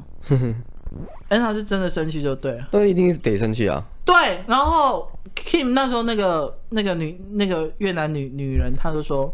[1.30, 3.86] 安娜是真的生气就对，那一定是得生气啊。
[4.04, 9.32] 对，然后 Kim 那时候那个那个女那个越南女女人，她就说：“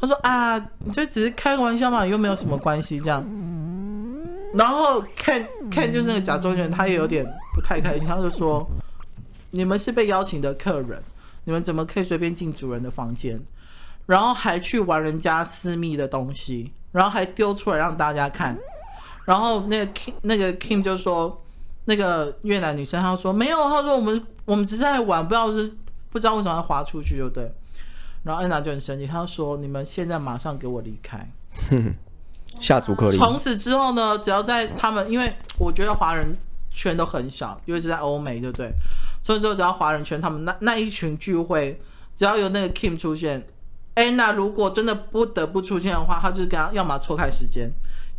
[0.00, 3.24] 他说啊，你就只是开个玩笑嘛，又没有什么关系这样。”
[4.54, 8.66] 然后看看就是那个假周杰伦，他也有点不太开心，他就说
[9.50, 11.02] ：“你们是被邀请的客人，
[11.44, 13.38] 你们怎么可以随便进主人的房间？”
[14.06, 18.56] 然后还去玩人家私密的东西，然后还丢出来让大家看，
[19.26, 21.44] 然后那个 Kim 那个 Kim 就说，
[21.84, 25.70] 那个越南女生她说没有，她说我们我们只是在玩，不知道是
[26.08, 27.52] 不知道为什么要滑出去，就对。
[28.28, 31.26] 然后安娜就很生气，她说你们现在马上给我离开，
[32.60, 33.18] 下逐客令。
[33.18, 36.36] 从此之后呢，只要在他们，因为我觉得华人
[36.70, 38.70] 圈都很小，尤其是在欧美，对不对？
[39.22, 41.80] 所以说只要华人圈他们那那一群聚会，
[42.14, 43.46] 只要有那个 Kim 出现。
[43.94, 47.68] 安娜如果真的不得不出现的话，她就是跟他要么错开时间，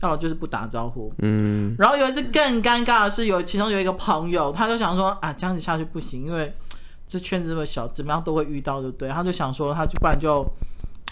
[0.01, 1.13] 要么就是不打招呼。
[1.19, 1.75] 嗯。
[1.77, 6.51] 然后有一次更尴尬的是，有其中有一个朋友，他就想说啊，这样子下去不行，因为
[7.09, 9.09] 这圈子这么小，怎么样都会遇到，对不对？
[9.09, 10.45] 他就想说，他就不然就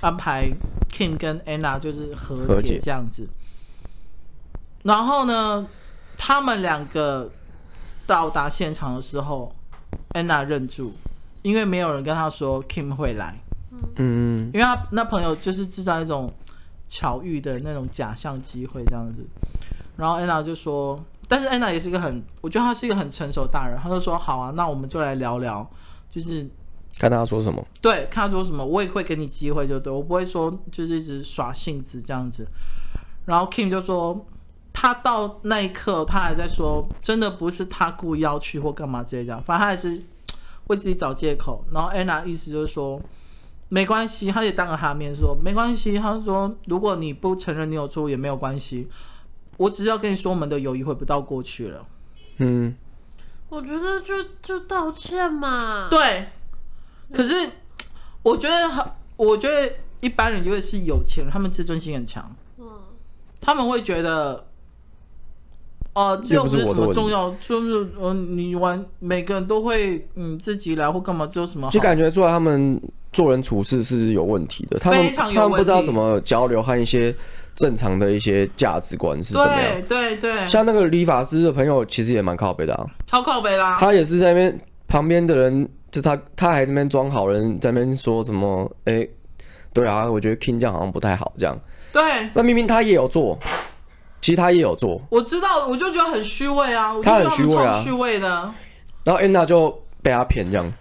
[0.01, 0.47] 安排
[0.91, 3.27] Kim 跟 Anna 就是和解这样子。
[4.83, 5.67] 然后呢，
[6.15, 7.31] 他们两个
[8.05, 9.53] 到达现场的时候
[10.13, 10.93] ，，Anna 认住，
[11.41, 13.35] 因为没有人跟他说 Kim 会来。
[13.95, 16.31] 嗯，因为他那朋友就是制造一种
[16.87, 19.25] 巧遇的那种假象机会这样子，
[19.97, 25.69] 然后 Anna 就说，但是安娜也是一个很，我觉得她是一个很成熟大人，她就说好啊，那我们就来聊聊，
[26.09, 26.47] 就是
[26.97, 32.47] 看他说什么，对，看他说什么，我也会给你机会，就对，我不会说就是一直耍性子这样子。
[33.25, 34.25] 然后 Kim 就说，
[34.71, 40.03] 他到那一刻他还在说，真的不是他故意要去或干嘛之类这样，反正他还是
[40.67, 41.63] 为自己找借口。
[41.71, 43.01] 然后安娜意思就是说。
[43.69, 45.99] 没关系，他也当着他面说没关系。
[45.99, 48.87] 他说：“如果你不承认你有错也没有关系，
[49.57, 51.85] 我只是要跟你说，我们的友谊回不到过去了。”
[52.39, 52.73] 嗯，
[53.49, 55.87] 我觉得就就道歉嘛。
[55.89, 56.27] 对，
[57.11, 57.33] 可是
[58.23, 62.35] 我觉得，我觉得一般人，尤其是有钱人，他们自尊心很强。
[62.57, 62.65] 嗯，
[63.41, 64.45] 他们会觉得。
[65.93, 71.71] 哦、呃，又不是什么重要，就是嗯、呃，你玩每个人都会嗯自己来或干嘛，这有什么？
[71.71, 72.79] 就感觉出来他们
[73.11, 77.11] 做人处事是有问题的，他们他们不知道怎么交流和一些
[77.57, 79.81] 正常的一些价值观是怎么样。
[79.89, 83.75] 对对对，像那个理发师的朋友，其实也蛮靠北的啊，超靠北啦。
[83.79, 88.71] 他也是在那边旁边的人，就他他还在那边装好人，在那边说什么？
[88.85, 89.09] 哎、欸，
[89.73, 91.59] 对啊，我觉得 King 这样好像不太好，这样。
[91.91, 93.37] 对，那明明他也有做。
[94.21, 98.53] 其实他也有做，我知道，我就觉得很虚伪啊，他很虚伪啊，虚伪的。
[99.03, 99.69] 然后 Anna 就
[100.01, 100.73] 被他骗这样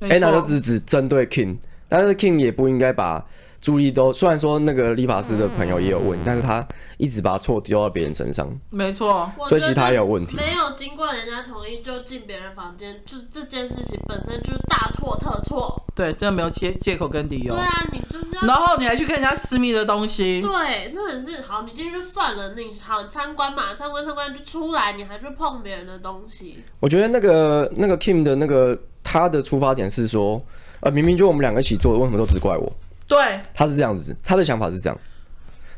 [0.00, 1.56] ，，Anna 就只只针对 King，
[1.88, 3.24] 但是 King 也不应该把。
[3.62, 6.66] 注意都，虽然说那个理发师的朋友也有问，嗯、但是他
[6.98, 8.46] 一直把错丢到别人身上。
[8.70, 10.34] 没错，所以其实他也有问题。
[10.34, 15.80] 没有经过人家同意就进别人房间，就是这件事情本身就是大错特错。
[15.94, 17.54] 对，真的没有借借口跟理由。
[17.54, 18.42] 对啊，你就是要。
[18.42, 20.40] 然后你还去看人家私密的东西。
[20.40, 26.64] 对，那很是好，你进去就算了，你好参观嘛，参观参观就出来，你还去碰别人的东西。
[26.80, 30.42] 我觉得那个那个 Kim 的那个他的出发点是说，
[30.80, 32.72] 呃，明明就我们两个一起做的，为什么都只怪我？
[33.12, 34.98] 对，他是这样子，他的想法是这样，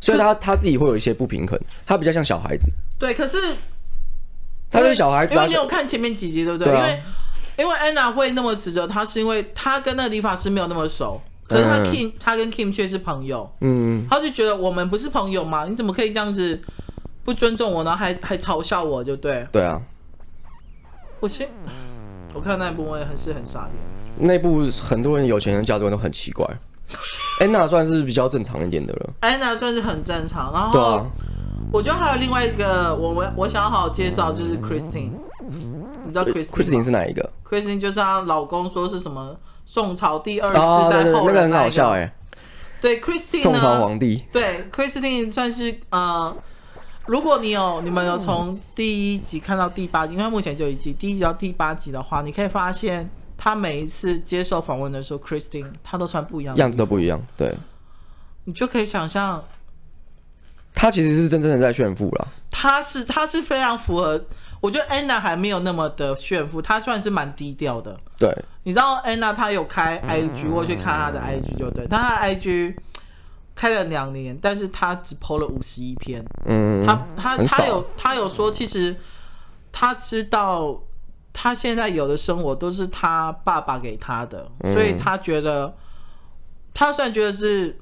[0.01, 2.71] 所以他他自己会有一些不平衡，他比较像小孩子。
[2.97, 3.37] 对，可是
[4.71, 6.73] 他是小孩子，因为你有看前面几集，对不对？
[6.73, 7.03] 因为
[7.59, 15.65] 因为安娜会那么指责他，是因为他跟那个理发师没有那么熟，可是他 Kim、嗯、他跟 Kim 却是朋友，嗯，他就觉得我们不是朋友嘛？
[15.67, 16.61] 你怎么可以这样子
[17.25, 17.97] 不尊重我呢？
[17.97, 19.45] 还还嘲笑我，就对。
[19.51, 19.83] 对啊，
[21.19, 21.49] 我先
[22.33, 26.49] 我看那一部我也很是很傻眼，那部很多人有钱人价值观都很奇怪。
[27.41, 29.11] 安娜算是比较正常一点的了。
[29.21, 31.07] 安娜算是很正常，然后对啊，
[31.73, 35.11] 我觉得还有另外一个，我们我想要好好介绍就是 Christine，
[35.49, 42.13] 你知道 Christine 是哪一个？Christine 就是她老公说是什么宋朝第二代后人，那个很好笑哎。
[42.81, 44.25] 对 Christine 宋朝皇帝。
[44.33, 46.37] 对 Christine 算是呃。
[47.07, 53.07] 如果你有你们有从第一集看到第八集，因为目前就一集，第一集到第八集的话，你可以发现
[53.45, 57.55] 他每一次接受访问的时候，Christine 他都穿不一样，样子都不一样，对，
[58.45, 59.45] 你就可以想象，
[60.75, 62.29] 他其实是真正的在炫富了。
[62.51, 64.25] 他是他是非常符合，
[64.63, 67.95] 我觉得 Anna 还没有那么的炫富，他算是蛮低调的。
[68.17, 72.75] 对，你知道 Anna 她有开 IG，我去看她的 IG 就对，他的 IG。
[73.55, 76.25] 开了两年，但是他只 PO 了五十一篇。
[76.47, 78.97] 嗯，他他他有他有说，其实
[79.71, 80.81] 他知道
[81.35, 85.77] 他现在有的生活都是他爸爸给他的，嗯、所以他觉得
[86.73, 87.77] 他虽然觉得是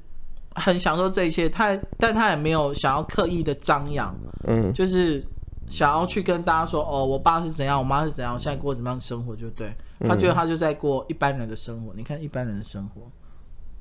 [0.56, 4.12] 很享受这一切，他但他也没有想要刻意的张扬。
[4.48, 5.24] 嗯，就是
[5.68, 9.72] 想要去跟大家说，哦，我爸是怎样，我妈是怎样，我现在过怎么样的生活，就对。
[10.00, 11.92] 他觉得他就在过一般人的生活。
[11.94, 13.02] 你看一般人的生活。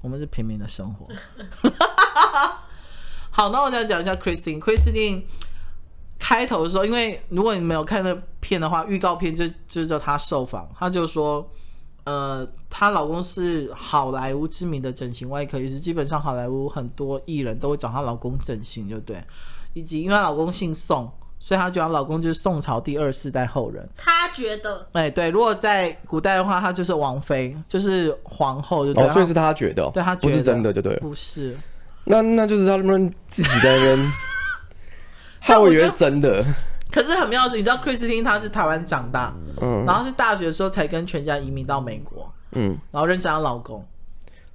[0.02, 1.08] 我们是平民的生活。
[3.30, 4.60] 好，那我再讲一下 Christine。
[4.60, 5.24] Christine
[6.22, 11.46] 开头的时候，因为如果你没有看那片的话，预告片就就叫她受访，她就说，
[12.04, 19.22] 呃，她老公是好莱坞知名的整形外科医师，基本上好莱坞很多艺人都会找她老公整形，就对，
[19.74, 21.12] 以及因为她老公姓宋。
[21.44, 23.90] 所以她觉得她老公就是宋朝第二四代后人。
[23.98, 29.04] 她觉得，哎，对，如果在古代的话，她就是王妃，就是皇后，就对。
[29.04, 31.00] 哦，所以是她觉得，对她觉得不是真的，就对了。
[31.00, 31.58] 不是，
[32.04, 34.00] 那那就是他们自己的人，
[35.42, 36.46] 他我以为真的。
[36.92, 43.86] 可是很妙你知道 Christine 她是台湾长大，嗯，然后是大学的时候才跟全家移民到美国，嗯，然后认识她老公。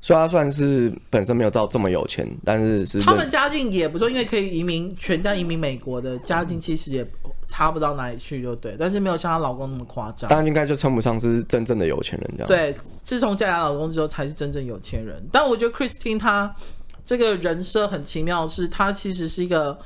[0.03, 7.11] 所以她算是本身没有到这么有钱，但是是他们家境也不错，因为可以移民全家移民美国的家境其实也
[7.49, 8.77] 差不到哪里去，就对。
[8.79, 12.47] 但是没有像她老公那么夸张，当然应该就称不上是真正的有钱人这样。
[12.47, 15.27] 对，自从嫁给老公之后才是真正有钱人。
[15.33, 16.55] 但我觉得 Christine 她
[17.03, 19.77] 这个人设很奇妙，是她其实是一个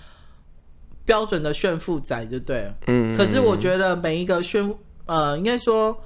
[1.10, 2.72] 标准的炫富仔，就对。
[2.86, 3.16] 嗯。
[3.16, 4.62] 可是我觉得每一个炫，
[5.06, 6.00] 呃，应该说。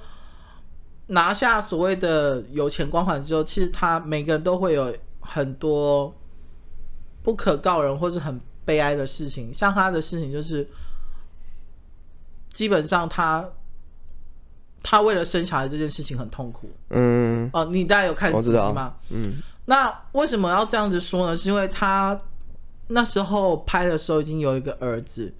[1.07, 6.11] 拿下所谓的有钱光环之后，其实他每个人都会有很多
[7.21, 9.53] 不可告人或是很悲哀的事情。
[9.53, 10.67] 像他的事情就是，
[12.51, 13.47] 基本上他
[14.81, 16.71] 他为了生小孩这件事情很痛苦。
[16.89, 18.95] 嗯，哦，你大家有看自己吗？
[19.11, 21.37] 嗯，那为什么要这样子说呢？
[21.37, 22.19] 是因为他
[22.87, 25.33] 那时候拍的时候已经有一个儿子。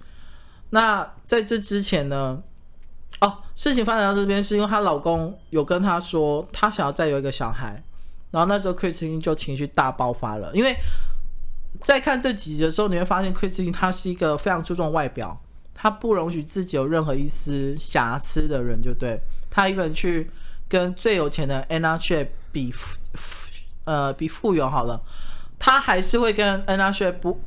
[0.70, 2.42] 那在这之前呢？
[3.20, 7.82] 哦，事情发展到这边是因为她老公有跟她说，她想要再有一个小孩，
[8.30, 10.50] 然后那时候 Christine 就情绪大爆发了。
[10.54, 10.76] 因为
[11.80, 15.40] 在看这几集的时候，你会发现 Christine 她是一个非常注重外表，
[15.72, 19.18] 她不容许自己有任何一丝瑕疵的人，就对。
[19.48, 20.30] 她一个人去
[20.68, 22.74] 跟最有钱的 Anna Shay 比，
[23.84, 25.00] 呃，比富有好了，
[25.58, 27.40] 她还是会跟 Anna Shay 不，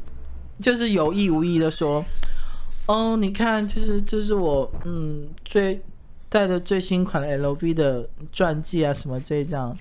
[0.59, 2.03] 就是有意无意的说。
[2.85, 5.79] 哦，你看，就是这是我嗯最
[6.27, 9.77] 带的最新款的 LV 的传记啊什么这一张，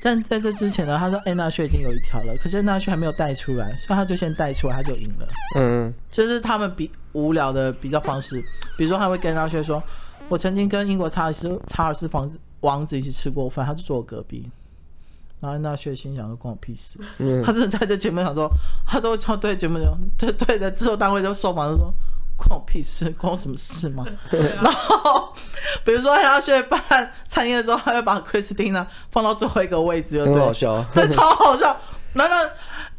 [0.00, 5.26] 但在这之前呢，他说安娜雪已经有一条了，可是安娜雪还没有带出来，所以他就先带出来，他就赢了。
[5.56, 8.40] 嗯，这是他们比无聊的比较方式，
[8.78, 9.82] 比如说他会跟安娜薛说，
[10.28, 14.48] 我曾经跟英国查尔斯查尔斯王子王子一起吃过饭，他就坐我隔壁，
[15.44, 18.50] 然后安娜薛心想说关我屁事，嗯、他真的在这节目上说，
[18.86, 21.92] 他都超对节目上对对的制作单位就受访就说。
[22.36, 24.04] 关我屁事，关我什么事吗？
[24.60, 25.32] 然后，
[25.84, 26.82] 比如说他去办
[27.28, 31.76] 餐宴的时候，他会把 Christina 放到最后一个位置，真好笑，对，超好笑。
[32.14, 32.36] 难道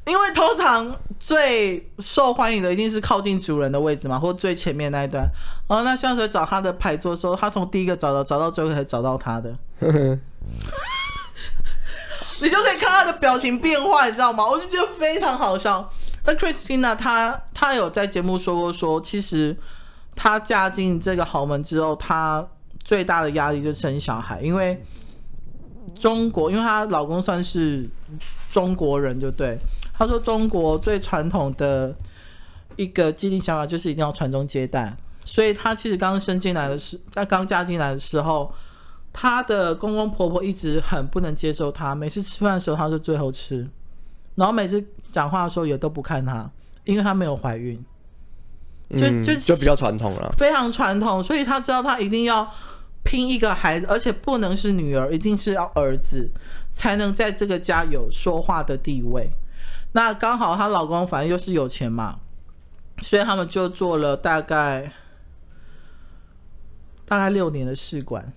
[0.06, 5.30] 因为通常最受欢迎的一定是靠近主人的位置嘛，或最前面那一段？
[5.68, 9.54] 然后那像是找他的牌桌的时候，他从第一个找到找到最后才找到他的，
[12.42, 14.46] 你就可以看他的表情变化，你知道吗？
[14.46, 15.90] 我就觉得非常好笑。
[16.26, 19.56] 那 Christina 她她有在节目说过说，其实
[20.16, 22.46] 她嫁进这个豪门之后，她
[22.84, 24.84] 最大的压力就是生小孩，因为
[26.00, 27.90] 中国，因为她老公算是
[28.52, 29.58] 中国人，就对。
[29.98, 31.96] 她说中国最传统的
[32.76, 34.94] 一个既定想法就是一定要传宗接代，
[35.24, 38.54] 所以她其实刚生进来的时，在刚嫁进来的时候，
[39.18, 43.66] 她的公公婆婆一直很不能接受她，每次吃饭的时候她是最后吃。
[44.36, 46.52] 然后每次讲话的时候也都不看她，
[46.84, 47.82] 因为她没有怀孕，
[48.90, 52.52] 就就就比较传统了，非常传统，所以她知道她一定要
[53.04, 56.30] 拼一个孩子，而且不能是女儿，一定是要儿子，
[56.70, 59.30] 才能在这个家有说话的地位。
[59.94, 62.20] 那刚好她老公反正又是有钱嘛，
[63.02, 64.92] 所以他们就做了大概
[67.06, 68.34] 大概六年的试管，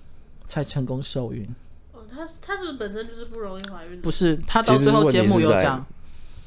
[0.48, 1.46] 才成功受孕。
[1.92, 4.00] 哦，她她是不是本身就是不容易怀孕？
[4.00, 5.86] 不是，她到最后节目有讲。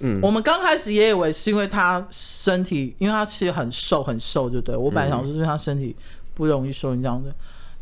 [0.03, 5.95] 嗯，我们刚开始也以为是因为她身体，因为她其实很瘦很瘦，就对，我本来想说是因为她身体
[6.33, 7.31] 不容易受孕这样的，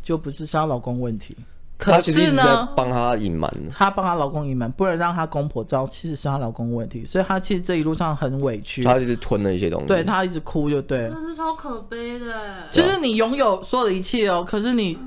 [0.02, 1.34] 就不是是她老公问题。
[1.78, 12.68] 可是呢，帮她隐瞒，她帮她老公隐瞒，不能让她公婆知道，其实是她老公问题，所以她其实这一路上很委屈，她一直吞了一些东西，对，她一直哭，就对，那是超可悲的。
[12.70, 14.98] 其实你拥有所有的一切哦，可是你。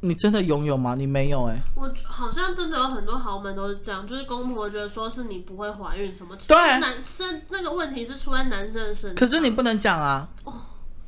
[0.00, 0.94] 你真的拥有吗？
[0.96, 1.60] 你没有哎、欸。
[1.76, 9.14] 我好像真的有很多豪门都是这样，就是公婆觉得说是你不会怀孕什么，对，男生那个问题是出在男生的身上。
[9.14, 10.28] 可是你不能讲啊。
[10.44, 10.52] 哦，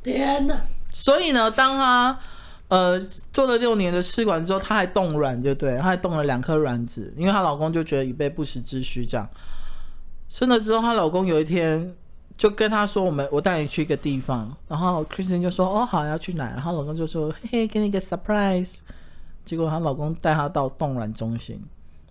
[0.02, 0.54] 天哪！
[0.90, 2.18] 所以呢，当他
[2.68, 3.00] 呃
[3.32, 9.26] 做了六年的试管之后，他还冻卵，就对，他还冻了两颗卵子，因为她老公就觉得以备不时之需这样。
[10.28, 11.96] 生了之后，她老公有一天。
[12.42, 16.46] 就跟他说，我们我带你去一个地方，然后 Kristen 就说哦好，要去哪？
[16.46, 18.78] 然后老公就说嘿嘿，给你个 surprise。
[19.44, 21.62] 结果她老公带她到冻卵中心，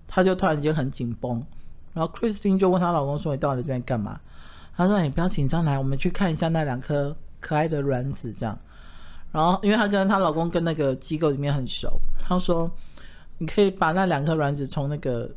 [0.07, 1.45] 她就突然间很紧绷，
[1.93, 4.17] 然后 Kristen 就问她老公说，你到底这边干嘛？
[4.73, 8.57] 她说你不要紧张，来我们去看一下那两颗可爱的卵子这样。
[9.33, 12.71] 然后因为她跟她老公跟那个机构里面很熟，她说
[13.39, 15.29] 你可以把那两颗卵子从那个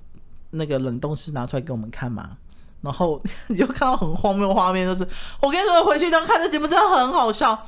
[0.50, 2.38] 那个冷冻室拿出来给我们看吗？
[2.84, 5.08] 然后你就看到很荒谬的画面，就是
[5.40, 7.58] 我跟你说，回去当看这节目真的很好笑。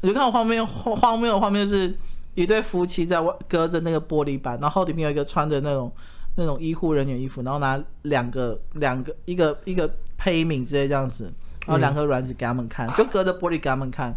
[0.00, 1.94] 你就看到画面荒荒谬的画面，就是
[2.34, 5.92] 一对夫妻在外隔着那个玻璃板，然后里面有一个穿着那种
[6.36, 11.32] 那种医护人员衣服，然后拿两个两个一个一个胚皿之类这样子，
[11.66, 14.12] 然后两颗卵子给他们看，就隔着玻璃给他们看。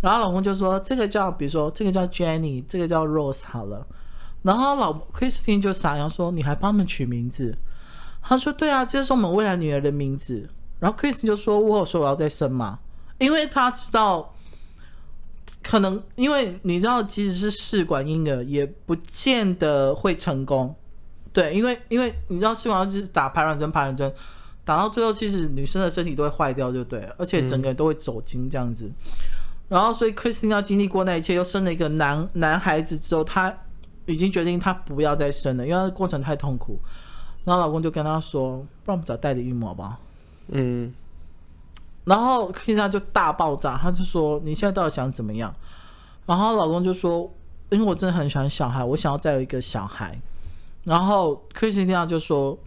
[0.00, 3.86] 然后老公就说：“这个叫，比如说这个叫 Jenny，这个叫 Rose 好了。”
[4.42, 7.54] 然后老 Christine 就傻，然后说：“你还帮他们取名字？”
[8.30, 12.78] 他说：“对啊，这是我们未来女儿的名字。”然后 Chris 就说：“我有说我要再生嘛，
[13.18, 14.32] 因为他知道，
[15.60, 20.72] 可能因为你知道，即使是试管婴儿，也不见得会成功。
[21.32, 24.14] 对，因为因为你知道，试管是打排卵针，排卵针
[24.64, 28.88] 打到最后，其实女生的身体都会坏掉，就对，而且整个人都会走精这样子。
[29.68, 33.52] 然后，所以 Chris 要经历过那一切，又生了一个男男孩子之后，他
[34.06, 36.78] 已经决定他不要再生了，因为过程太痛苦。”
[37.44, 39.96] 然后老公就跟她说：“不然我们找代理孕母好不好？”
[40.52, 40.92] 嗯，
[42.04, 45.54] 然后 Kisa 就大爆炸，他就说：“你现在到底想怎么样？”
[46.26, 47.32] 然后老公就说
[47.70, 50.20] ：“因为我真的很喜欢小孩，我想要再有一个小孩。”
[50.84, 52.58] 然后 Kisa 就说：“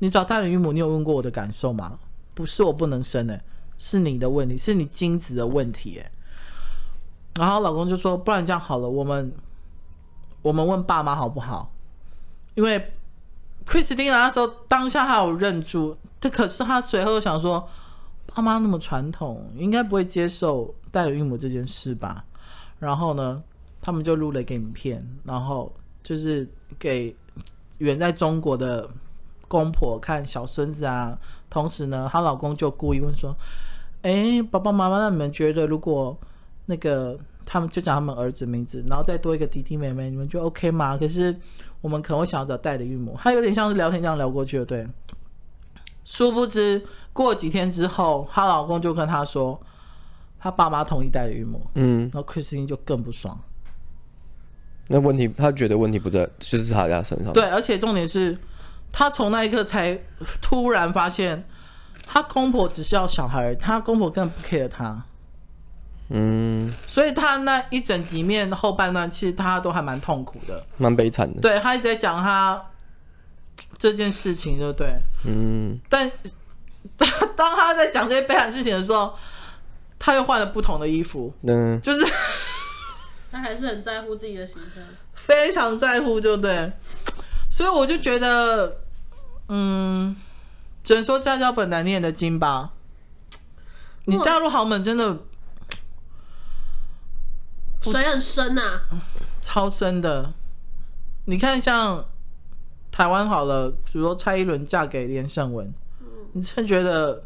[0.00, 1.98] 你找代理孕母，你有问过我的感受吗？
[2.34, 3.42] 不是我不能生诶，
[3.78, 6.10] 是你的问题，是你精子的问题诶。”
[7.38, 9.32] 然后老公就说：“不然这样好了，我们
[10.42, 11.72] 我们问爸妈好不好？
[12.54, 12.92] 因为。”
[13.66, 17.68] Christine 那时候当下还有认住，他可是他随后想说，
[18.26, 22.24] 爸妈那么传统，应该不会接受代理孕母这件事吧？
[22.80, 23.40] 然后呢，
[23.80, 26.48] 他们就录了一个影片，然后就是
[26.78, 27.14] 给
[27.78, 28.88] 远在中国的
[29.46, 31.16] 公婆看小孙子啊。
[31.48, 33.36] 同时呢，她老公就故意问说
[34.02, 36.18] ：“哎，爸爸妈妈，那你们觉得如果
[36.66, 41.36] 那个他们就讲他们儿子名字，然后再多一个弟弟妹妹，你们就 OK 吗？”可是。
[41.80, 44.86] 我们可能会想要找代理孕母，他有点像是聊天这样聊过去的，对。
[46.04, 49.60] 殊不知过几天之后，她老公就跟她说，
[50.38, 53.38] 她爸妈同意代理孕母，嗯，然后 Christine 就更不爽。
[54.88, 57.32] 那问题，她觉得问题不在就是她家身上。
[57.32, 58.36] 对，而且重点是，
[58.90, 59.96] 她从那一刻才
[60.42, 61.44] 突然发现，
[62.06, 65.04] 她公婆只是要小孩，她公婆根本不 care 他。
[66.12, 71.40] 嗯，所以他那一整集面后半段，其实他都还蛮痛苦的，蛮悲惨的。
[71.40, 72.60] 对，他一直在讲他
[73.78, 74.92] 这件事情，对不对？
[75.24, 75.78] 嗯。
[75.88, 76.10] 但
[77.36, 79.14] 当他在讲这些悲惨事情的时候，
[80.00, 81.32] 他又换了不同的衣服。
[81.42, 81.80] 嗯。
[81.80, 82.04] 就是
[83.30, 84.82] 他还是很在乎自己的形象，
[85.14, 86.72] 非常在乎，就对。
[87.52, 88.80] 所以我就觉得，
[89.48, 90.16] 嗯，
[90.82, 92.72] 只能说家教本难念的经吧。
[94.06, 95.16] 你嫁入豪门真的。
[97.82, 99.02] 水很深呐、啊，
[99.40, 100.32] 超深的。
[101.24, 102.04] 你看，像
[102.90, 107.24] 台湾好了，比如说蔡依伦嫁给连胜文，嗯、你真觉得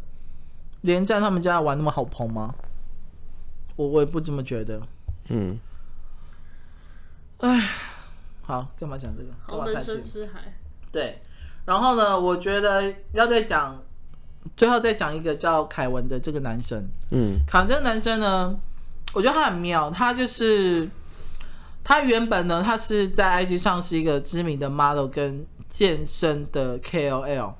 [0.83, 2.55] 连战他们家玩那么好捧吗？
[3.77, 4.81] 我我也不这么觉得。
[5.29, 5.59] 嗯。
[7.39, 7.71] 哎，
[8.43, 9.31] 好，干嘛讲这个？
[9.47, 10.55] 豪门深似海。
[10.93, 11.21] 对。
[11.65, 13.83] 然后呢，我觉得要再讲，
[14.57, 16.89] 最后再讲一个叫凯文的这个男生。
[17.11, 17.41] 嗯。
[17.47, 18.57] 凯文这个男生呢？
[19.15, 20.87] 我觉得他很妙，他就是
[21.83, 27.55] 他原本呢，他是在 IG 上是一个知名的 model 跟健身的 KOL，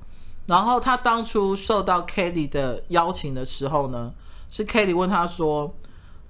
[0.45, 4.13] 然后他当初受到 Kelly 的邀请的时候呢，
[4.51, 5.73] 是 Kelly 问他说：“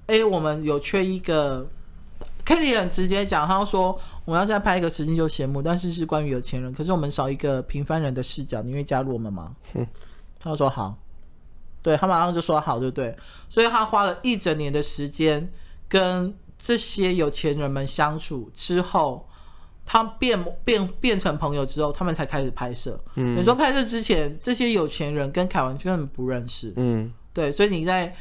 [0.07, 1.67] 哎，我们有缺一个。”
[2.45, 9.87] Kelly 很直接讲，他说：“我们要再拍一个实境秀节目，但是是关于有钱人，可是我们少一个平凡人的视角，你愿意加入我们吗？”嗯，
[10.39, 10.95] 他说好，
[11.85, 13.15] 对，他马上就说好，对不对？
[13.49, 15.47] 所以他花了一整年的时间
[15.87, 16.35] 跟。
[16.57, 19.27] 这些有钱人们相处之后，
[19.85, 22.99] 他变变变成朋友之后，他们才开始拍摄。
[23.15, 26.73] 嗯，你说拍摄之前，这些有钱人跟凯文根本不认识。
[26.77, 28.15] 嗯，对，所以你在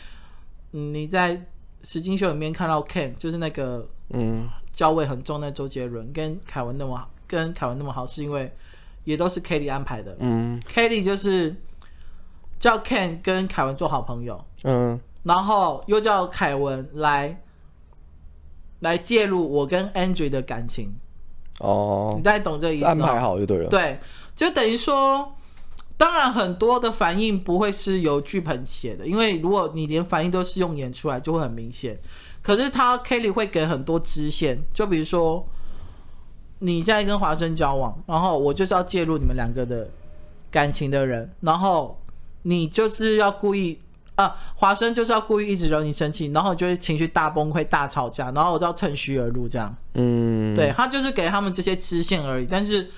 [0.72, 1.46] 你在
[1.82, 8.52] 实境秀里面看到 Ken，就是那个嗯，焦味很重的周杰伦，跟凯文那么好，跟凯文那么好，是因为
[9.04, 10.14] 也都是 Kelly 安排的。
[10.18, 11.54] 嗯，Kelly 就是
[12.64, 14.42] 叫 Ken 跟凯文做好朋友。
[14.62, 17.38] 嗯，然后又叫凯文来。
[18.80, 20.94] 来介入我跟 Andrew 的感情，
[21.60, 22.84] 哦，你大概懂这意思？
[22.84, 23.68] 安排好就对了。
[23.70, 23.98] 对，
[24.36, 25.32] 就等于说，
[25.96, 31.98] 当然很多的反应不会是由剧本写的，因为如果你连反应都是用演出来，就会很明显。
[32.42, 35.46] 可是他 Kelly 会给很多支线，就比如说
[36.58, 39.88] 你现在跟华生交往，然后我就是要介入你们两个的
[40.50, 41.98] 感情的人，然后
[42.44, 43.78] 你就是要故意。
[44.16, 49.74] 啊，华生就是要故意一直惹你生气，然后就会情绪大崩溃、大吵架，然后我就要趁虚而入这样。
[49.94, 52.46] 嗯，对，他就是给他们这些支线而已。
[52.48, 52.88] 但是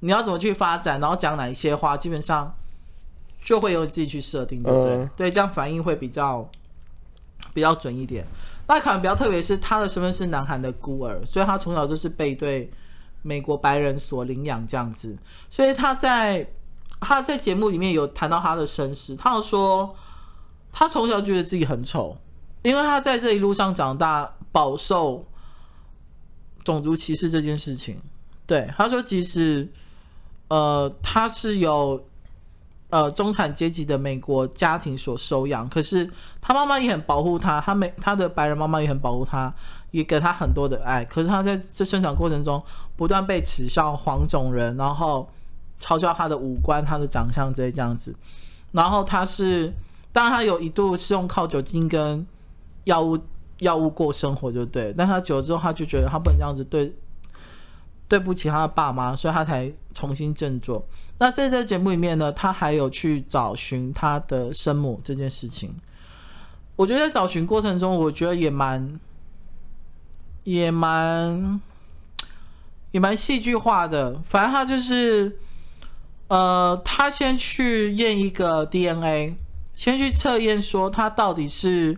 [0.00, 2.56] 你要怎么去发展，然后讲哪一些话，基本上
[3.42, 4.94] 就会由你自己去设定，对不对？
[4.94, 6.48] 嗯、对，这样反应会比较
[7.52, 8.24] 比较准一点。
[8.66, 12.70] 那可能比较特别是他的身份是南韩的孤儿，所以他从小就是被对
[13.20, 15.14] 美国白人所领养这样子。
[15.50, 16.46] 所以他在
[17.02, 19.94] 他在节目里面有谈到他的身世，他有说。
[20.74, 22.16] 他从小觉得自己很丑，
[22.62, 25.22] 因为他在这一路上长大，饱受
[26.64, 28.00] 种族歧视这件事情。
[28.46, 29.70] 对，他说，即使
[30.48, 32.02] 呃他是有
[32.88, 39.54] 呃中产阶级的美国家庭所收养，可是他妈妈也很保护他，他美他的白人妈妈也很保护他，
[39.90, 41.04] 也给他很多的爱。
[41.04, 42.64] 可是他在这生长过程中，
[42.96, 45.28] 不断被耻笑黄种人，然后
[45.82, 48.14] 嘲笑他的五官、他的长相这些这样子，
[48.70, 49.74] 然后他是。
[50.14, 52.26] 当然，他有一度是用靠酒精跟
[52.84, 53.18] 药物
[53.60, 54.92] 药物过生活，就对。
[54.92, 56.94] 但他久了之后，他就觉得他不能这样子对
[58.08, 60.86] 对不起他的爸妈，所以他才重新振作。
[61.18, 65.74] 那在这个节目里面呢，他还有去找寻他的生母这件事情。
[66.76, 69.00] 我觉得在找寻过程中，我觉得也蛮
[70.44, 71.58] 也蛮
[72.90, 74.20] 也蛮戏剧化的。
[74.28, 75.38] 反正他就是
[76.32, 79.36] 呃，他先去验一个 DNA。
[79.74, 81.94] 先去测验说他到底是，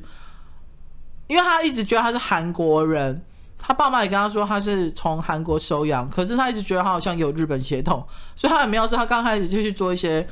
[1.29, 3.23] 因为他一直觉得他是韩国人，
[3.61, 8.05] 他爸妈也跟他说他是从韩国收养，可是他一直觉得他好像有日本血统，
[8.35, 10.27] 所以他很妙是，他刚开始就去做一些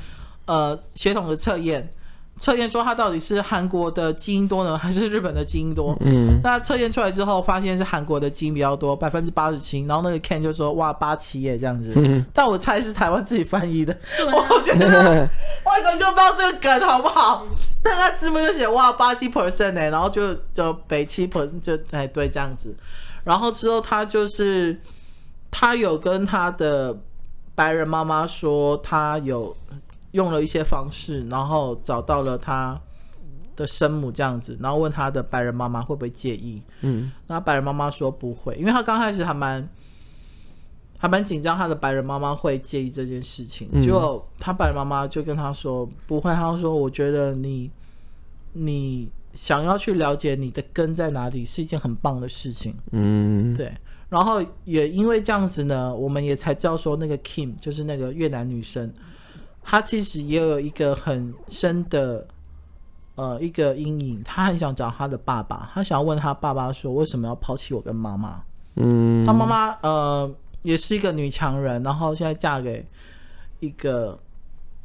[0.47, 1.89] 呃血统的测验。
[2.39, 5.95] 测验说他到底是韩国的基因多呢，还是日本的基因多？
[6.01, 9.85] 嗯，那测验出来之后，发现是韩国的基因比较多，百分之八十七。
[9.85, 11.93] 然后那个 Ken 就说：“哇，八七耶，这样子。
[11.95, 15.29] 嗯”但我猜是台湾自己翻译的，啊、我觉得
[15.63, 17.45] 外国人就不知道这个梗好不好？
[17.83, 22.75] 但他字幕就写：“哇，八七 percent 哎。”然后就就北七 percent 就哎对这样子。
[23.23, 24.81] 然后之后他就是
[25.49, 26.97] 他有跟他的
[27.55, 29.55] 白人妈妈说，他有。
[30.13, 32.79] 用了一些方式，然后找到了他
[33.55, 36.61] 的生母这样子，然后问他的白人妈妈会不会介意？
[36.81, 39.67] 嗯，那白人妈妈说不会，因为他刚开始还蛮
[40.97, 43.69] 还蛮紧张，他的白人妈妈会介意这件事情。
[43.81, 47.69] 结果他白人妈妈就跟他说不会，他说我觉得你
[48.53, 52.75] 你想要去了解你的根在哪里是一件很棒的事情。
[52.91, 53.71] 嗯，对。
[54.09, 58.93] 然后也因为这样子呢，我们也才知道说那个 Kim 就是那个越南女生。
[59.63, 62.27] 他其实也有一个很深的，
[63.15, 64.21] 呃，一个阴影。
[64.23, 68.43] 他很想找他的爸爸，他想要问他爸爸说，为什么要抛弃我跟妈妈？
[68.75, 70.29] 嗯，他妈妈呃
[70.63, 72.85] 也是一个女强人，然后现在嫁给
[73.59, 74.19] 一个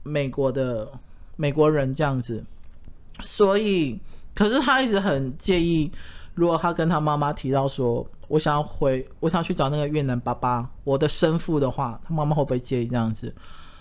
[0.03, 0.89] 美国的
[1.37, 2.45] 美国人这样子。
[3.23, 3.99] 所以，
[4.35, 5.91] 可是他一直很介意，
[6.35, 13.35] 如果他跟他妈妈提到说，我想要回，我想去找那个越南爸爸，我的生父的话，他妈妈会不会介意这样子？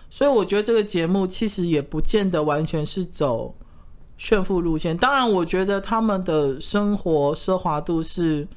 [0.10, 3.54] 所以我觉得这个节目其实也不见得完全是走
[4.18, 4.98] 炫富路线。
[4.98, 8.48] 当然，我觉得他们的生活奢华度是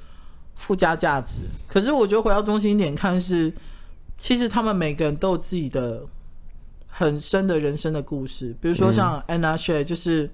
[0.55, 1.41] 附加价值。
[1.69, 3.53] 可是，我觉得回到中心点看是，
[4.17, 6.03] 其实他们每个人都有自己的
[6.87, 8.55] 很深的人生的故事。
[8.61, 10.31] 比如说像 Anna Shay，就是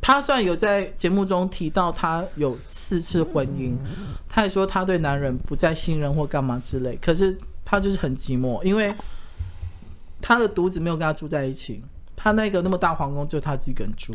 [0.00, 3.74] 他虽然有在节目中提到他有四次婚姻，
[4.28, 8.94] 他也说他对男人不再信任或干嘛之类，可是他就是很寂寞，因为
[10.22, 11.82] 他的独子没有跟他住在一起，
[12.16, 14.14] 他那个那么大皇宫就他自己一个人住，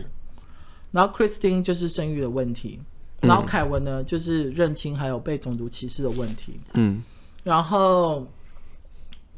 [0.92, 2.80] 然后 Christine 就是生育的问题，
[3.22, 7.04] 然后凯文呢就是认亲还有被种族歧视的问题，嗯，
[7.44, 8.26] 然后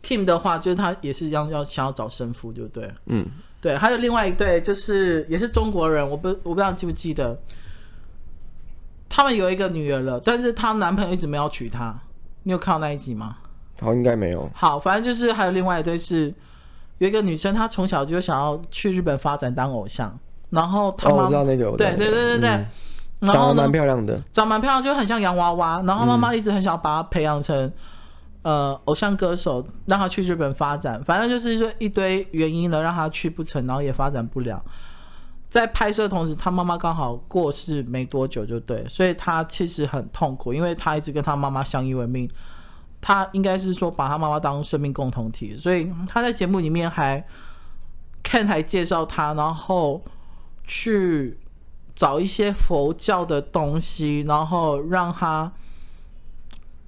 [0.01, 2.93] Kim 的话就是他也是一样要想要找生父，对不对？
[3.07, 3.27] 嗯。
[3.61, 7.37] 对，还有另外一对，就是也是中国人，我不我不知道你记不记得，
[9.09, 11.93] 他们有一个女儿了，但是她男朋友一直没有娶她，
[12.43, 13.35] 你有看到那一集吗？
[13.81, 14.49] 好，应该没有。
[14.53, 16.33] 好，反正就是还有另外一对是，
[16.99, 20.17] 有一个女生，她从小就想要去日本发展当偶像，
[20.51, 22.49] 然后她妈、哦、我知道那个，对对对对对，
[23.21, 27.71] 嗯、长得蛮漂亮的，长蛮漂亮，就很像洋娃娃，然后妈妈一直很想把她培养成。
[28.41, 34.63] 呃，偶像歌手让她去日本发展，反正就是说一堆原因呢，让她去不成，然后也发展不了。
[35.49, 42.29] 在拍摄同时，她妈妈刚好过世没多久，就对，所以她其实很痛苦，因为她一直跟她妈妈相依为命。
[43.01, 47.25] 他应该是说把他妈妈当生命共同体，所以他在节目里面还
[48.23, 50.03] Ken 还介绍他，然后
[50.65, 51.37] 去
[51.95, 55.51] 找一些佛教的东西，然后让他。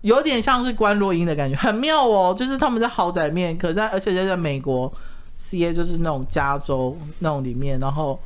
[0.01, 2.33] 有点像是观落阴的感觉，很妙哦。
[2.35, 4.91] 就是他们在豪宅面，可在而且在在美国
[5.37, 8.19] ，CA 就是那种加州那种里面，然后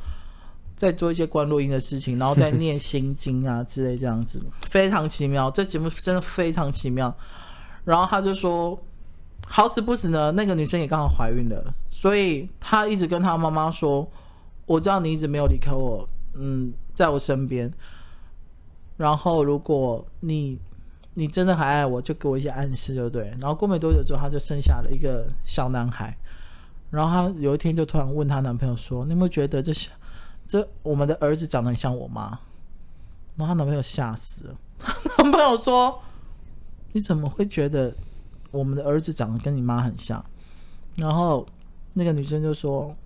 [0.74, 5.50] 在做一些观落音的事情，然后在念心经啊之类这样子，非常奇妙。
[5.50, 7.14] 这节目真的非常奇妙。
[7.86, 8.78] 然后他就说，
[9.46, 14.06] 好死不死呢，那个女生也刚好怀孕了，所以他一直跟他妈妈说，
[14.66, 17.72] 我知道你一直没有离开我，嗯，在我身边。
[18.98, 20.58] 然后如果你
[21.14, 23.34] 你真的还爱我，就给我一些暗示，对不对？
[23.40, 26.16] 然后过没多久之后，她就生下了一个小男孩。
[26.90, 29.72] 然后她有一天就突然问她男朋友说：“你有没有觉得这
[30.46, 32.38] 这我们的儿子长得很像我妈？”
[33.36, 34.54] 然后她男朋友吓死了。
[35.18, 36.00] 男朋友说
[36.96, 37.94] ：“你怎么会觉得
[38.50, 40.24] 我们的儿子长得跟你妈很像？”
[40.96, 41.46] 然后
[41.92, 42.96] 那个女生就说：“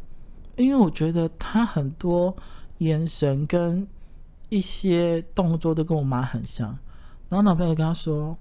[0.55, 2.33] 因为我觉得他很多
[2.79, 3.85] 眼神跟
[4.49, 6.69] 一些动作都跟我妈很像。”
[7.29, 8.39] 然后男朋友跟他说：“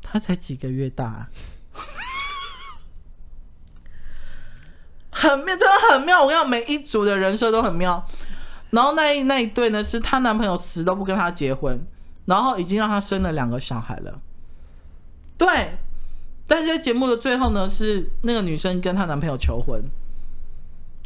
[0.00, 1.28] 他才几个月大，
[5.12, 6.22] 很妙，真的很妙。
[6.22, 8.02] 我跟你讲，每一组的人设都很妙。
[8.70, 11.78] 然后那一那一对呢，是她男朋友死都不跟她结婚，
[12.24, 14.18] 然后已经让她生了两个小孩了。
[15.38, 15.48] 对，
[16.46, 19.82] 但是在节目的最后呢，是那个女生跟她男朋友求婚，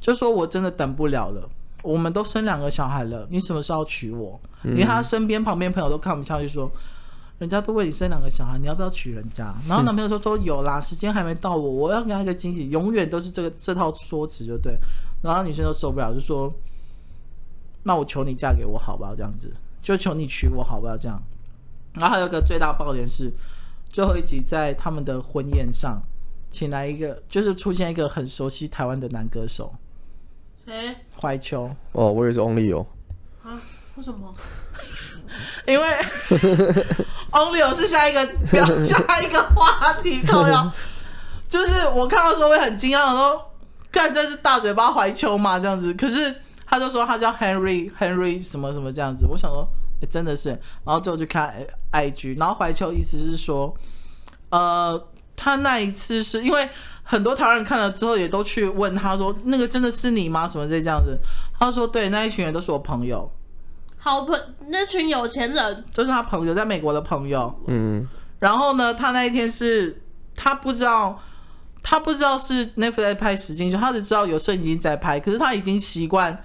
[0.01, 1.49] 就说我真的等不了了，
[1.83, 4.41] 我们都生两个小孩了，你什么时候娶我？
[4.64, 6.70] 因为她身边旁边朋友都看不下去，说。”
[7.41, 9.51] 人家都为你生两个小孩，你要不要娶人家？
[9.66, 14.76] 然后男朋友说说有啦，时间还没到我，我要给他一个惊喜，永远都是这个这套说辞就对。
[15.22, 16.53] 然后女生都受不了，就说
[17.85, 19.16] ：“那我求你嫁给我好不好？
[19.16, 19.51] 这样子，
[19.81, 20.99] 就求你娶我好不好？
[20.99, 21.18] 这样。”
[21.97, 23.33] 然后还有一个最大爆点是，
[23.91, 26.01] 最后一集在他们的婚宴上，
[26.51, 29.74] 请来一个，就是出现一个很熟悉台湾的男歌手，
[30.64, 30.95] 谁？
[31.20, 31.70] 怀秋。
[31.93, 32.86] 哦，我也是 Only 哦。
[33.43, 33.61] 啊？
[33.97, 34.32] 为什么？
[35.66, 35.88] 因为
[37.30, 40.70] Only 是下一个 下一个话题，靠腰，
[41.49, 43.53] 就是我看到时候会很惊讶，说
[43.93, 46.34] 看这是大嘴巴怀秋嘛这样子，可是
[46.66, 49.68] 他就说他叫 Henry Henry 什么什么这样子，我想说、
[50.01, 50.48] 欸、真的是，
[50.84, 51.55] 然后最后就看
[51.92, 53.74] IG，然后怀秋意思是说，
[54.51, 56.68] 呃，他那一次是因为
[57.03, 60.48] 很多台湾人看了之后也都去问他说，那个真的是你吗？
[60.48, 61.18] 什么这这样子，
[61.59, 63.30] 他说对，那一群人都是我朋友。
[64.03, 64.34] 好朋
[64.70, 67.55] 那群有钱人，就是他朋友在美国的朋友。
[67.66, 70.01] 嗯，然后呢，他那一天是
[70.34, 71.20] 他不知道，
[71.82, 75.20] 他不知道是 Netflix 在拍实境秀，他只知道有摄影机在拍。
[75.20, 76.42] 可是他已经习惯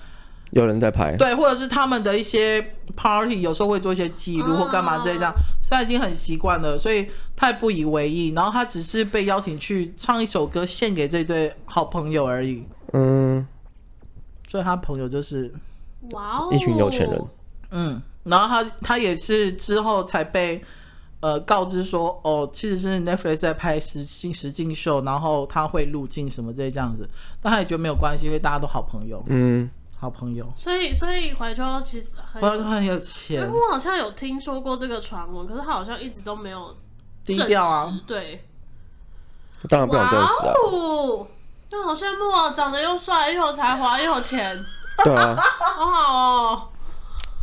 [0.51, 2.65] 有人在拍，对，或者是他们的一些
[2.95, 8.29] party 有时候会做一些记录或干嘛之类这样，所以他已经很习惯了，所以他也不以为意。
[8.29, 12.63] 然后他只是被邀请去唱一首歌献给这对好朋友而已。
[12.93, 13.45] 嗯，
[14.47, 15.53] 所以他朋友就是
[16.11, 17.21] 哇哦，一群有钱人。
[17.71, 20.63] 嗯，然后他他也是之后才被
[21.19, 27.09] 呃告知说，哦，其实是 Netflix 在拍实境实境秀，然后他会入镜什么这这样子，
[27.41, 29.69] 但他也觉得没有关系，因为大家都好朋友，嗯，
[29.99, 30.51] 好朋友。
[30.57, 36.75] 所以所以怀秋其实很怀秋很有钱，我好像有听说过这个传闻，可是他好像一直都没有
[37.23, 38.47] 低调啊，对，
[39.69, 40.53] 当然不想证实啊。
[40.71, 41.27] 哦，
[41.71, 44.63] 那好羡慕哦，长得又帅又有才华又有钱，
[45.03, 45.35] 对啊，
[45.75, 46.69] 好好哦。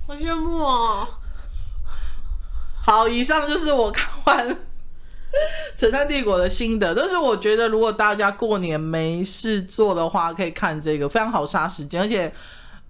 [0.04, 1.06] 好羡慕哦！
[2.84, 4.50] 好，以上就是我看完
[5.76, 6.94] 《璀璨帝国》的心得。
[6.94, 12.02] 但是我觉得，如果大家过年没事做的话，可以看这个，非常好杀时间。
[12.02, 12.32] 而且，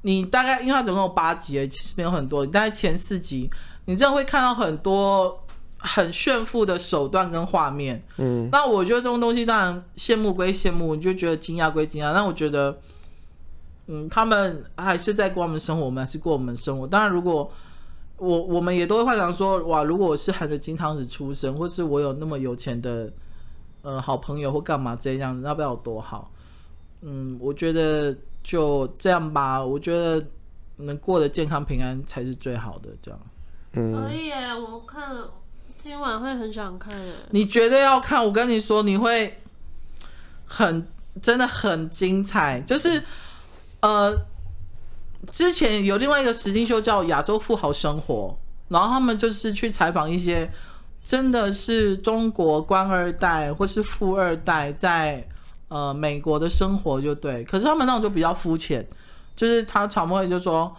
[0.03, 3.49] 你大概因为它总共有八集，其实没有很多，你大概前四集，
[3.85, 5.45] 你真的会看到很多
[5.79, 8.03] 很炫富的手段跟画面。
[8.17, 12.77] 嗯，那我觉得这种东西当然羡慕归羡慕，你就觉得惊讶归惊讶，但我觉得，
[13.87, 16.87] 嗯，他们还是在过我们生活，我们还是过我们生活。
[16.87, 17.51] 当然，如果
[18.23, 23.13] 我我们也都会幻想说，哇，如果我是含着金汤匙出生，或是我有那么有钱的，
[23.83, 26.31] 呃，好朋友或干嘛这样子，那不知道有多好。
[27.03, 28.17] 嗯，我觉得。
[28.45, 30.27] 就这样吧，我觉得
[30.79, 32.89] 能过得健康平安才是最好的。
[33.01, 33.21] 这样，
[33.75, 35.33] 嗯，可以耶，我看了
[35.81, 37.15] 今晚会很想看耶。
[37.31, 39.41] 你绝对要看，我跟你说，你会
[40.45, 40.85] 很
[41.23, 42.61] 真的很精彩。
[42.63, 43.01] 就是
[43.79, 44.13] 呃，
[45.31, 48.37] 之前有另外一个实境秀叫《亚洲富豪生活》，
[48.73, 50.51] 然后他们就是去采访一些
[51.07, 55.29] 真的是中国官二代或是富二代在。
[55.75, 58.87] 呃，美国的生活就对，可是他们那种就比较肤浅，
[59.35, 60.71] 就是他草木会就说，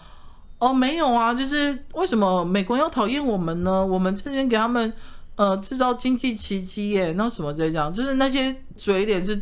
[0.60, 3.84] 哦，没有啊，就是为什么美国要讨厌我们呢？
[3.84, 4.94] 我们这边给他们
[5.36, 9.34] 呃制造经济奇迹耶，那什么这样，就是那些嘴脸是，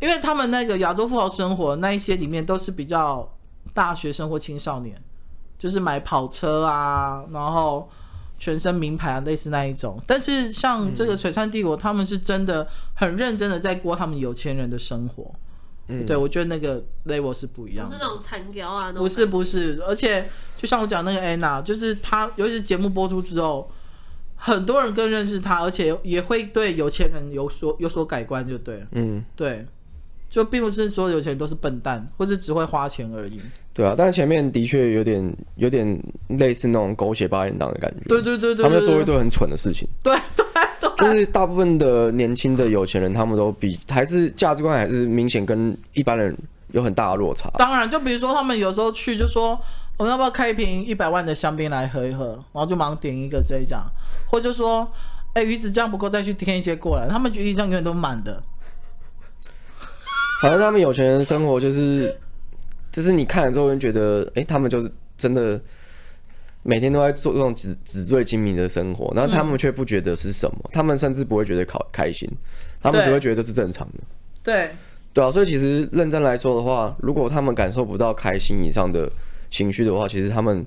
[0.00, 3.30] 因为他们那个亚洲富豪生活那一些里面都是比较
[3.74, 4.96] 大学生或青少年，
[5.58, 7.90] 就是买跑车啊，然后。
[8.36, 9.98] 全身名牌啊，类似那一种。
[10.08, 15.32] 但是像这个璀璨帝国，嗯、他们是真的很认真的在过他们有钱人的生活。
[15.86, 17.92] 嗯，对，我觉得那个 level 是不一样的。
[17.92, 19.80] 不是那种残雕啊，不是不是。
[19.86, 23.70] 而且就像我讲那个 Anna，，就是她，尤其是节目播出之后，
[24.34, 28.86] 很多人更认识她，而且也会对有钱人有所有所改观，就对了。
[28.90, 29.64] 嗯，对。
[30.34, 33.40] 就并不是所有有钱人都是笨蛋，或者只会花钱而已。
[33.72, 35.86] 对啊，但是前面的确有点有点
[36.26, 38.00] 类似那种狗血八点档的感觉。
[38.08, 39.88] 对对对对，他们在做一堆很蠢的事情。
[40.02, 40.44] 对对
[40.80, 46.36] 对，就是大部分的年轻的有钱人，他们都比还是价值观还是明显跟一般人
[46.72, 47.48] 有很大的落差。
[47.56, 49.56] 当然，就比如说他们有时候去就说，
[49.96, 53.84] 我们要不要开一瓶一百万的香槟来喝一喝，然后就忙点一个这一张，
[54.28, 54.90] 或者说，
[55.34, 57.06] 哎，鱼子酱不够，再去添一些过来。
[57.08, 58.42] 他们鱼子酱永远都满的。
[60.44, 62.14] 反正他们有钱人的生活就是，
[62.92, 65.58] 就是你看了之后就觉得，哎、欸，他们就是真的
[66.62, 72.30] 每天都在做这种纸纸醉金迷的生活，然后他们却不觉得是什么，嗯、他们甚至不会觉得开开心，
[72.82, 73.94] 他们只会觉得这是正常的。
[74.42, 74.72] 对，
[75.14, 79.10] 对啊，所以其实认真来说的话，如果他们感受不到开心以上的
[79.48, 80.62] 情绪的话，其实他们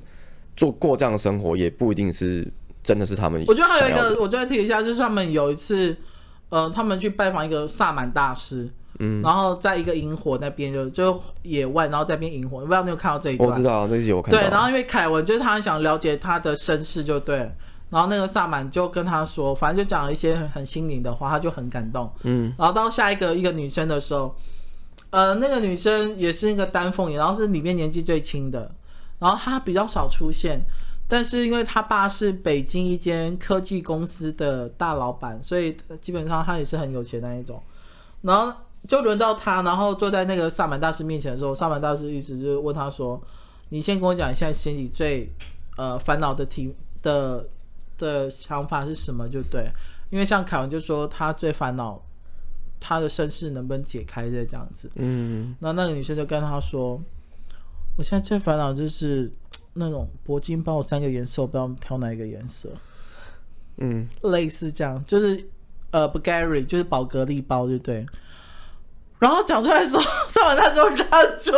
[0.56, 2.52] 做过这样的生活也不一定是
[2.84, 3.44] 真的是他们。
[3.46, 5.96] 我觉得还有一个，我再提一下，就是他们有一次，
[6.50, 8.68] 呃，他们去拜访一个萨满大师。
[9.00, 13.50] 嗯，然后在一个萤火那边就就野外，然后在边萤火，我不知道你有看到这一段？
[13.50, 14.40] 我知道那集我看到。
[14.40, 17.52] 对，然后因为凯文就是他很想了解他的身世，就对。
[17.90, 22.12] 然后那个萨满就跟他说，反正就讲了一些很很心灵的话，他就很感动。
[22.24, 22.54] 嗯。
[22.58, 24.36] 然后到下一个一个女生的时候，
[25.12, 28.72] 呃，那个女生也是那个丹凤眼，然后是里面年纪最轻的，
[29.20, 30.60] 然后她比较少出现，
[31.08, 37.62] 但是因为她爸是北京一间科技公司的大老板，所以基本上她也是很有钱的那一种，
[38.22, 38.52] 然后。
[38.88, 43.22] 就轮到他，然后坐在那个萨满大师面前的时候，萨满大师一直就问他说
[43.70, 45.30] ：“你先跟我讲，你现在心里最
[45.76, 47.46] 呃烦恼的题的
[47.98, 49.70] 的想法是什么？”就对，
[50.10, 52.02] 因为像凯文就说他最烦恼
[52.80, 54.90] 他的身世能不能解开这这样子。
[54.96, 57.02] 嗯，那那个女生就跟他说
[57.98, 59.30] ：“我现在最烦恼就是
[59.74, 62.70] 那种铂金包，三个颜色，我不知道挑哪一个颜色。”
[63.80, 65.46] 嗯，类似这样，就是
[65.92, 68.06] 呃，Bulgari 就是宝格丽包，对不对。
[69.20, 70.98] 然后讲出来的时候，萨满大师就忍
[71.40, 71.52] 住，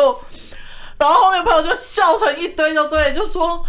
[0.98, 3.64] 然后后面朋友就笑成一堆，就对，就说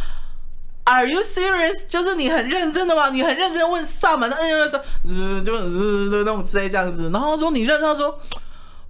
[0.85, 1.87] ，Are you serious？
[1.89, 3.11] 就是你很认真的吗？
[3.11, 7.11] 你很认真问萨满的恩人说，嗯，就，那种之类这样子。
[7.13, 8.19] 然后说你认真，说，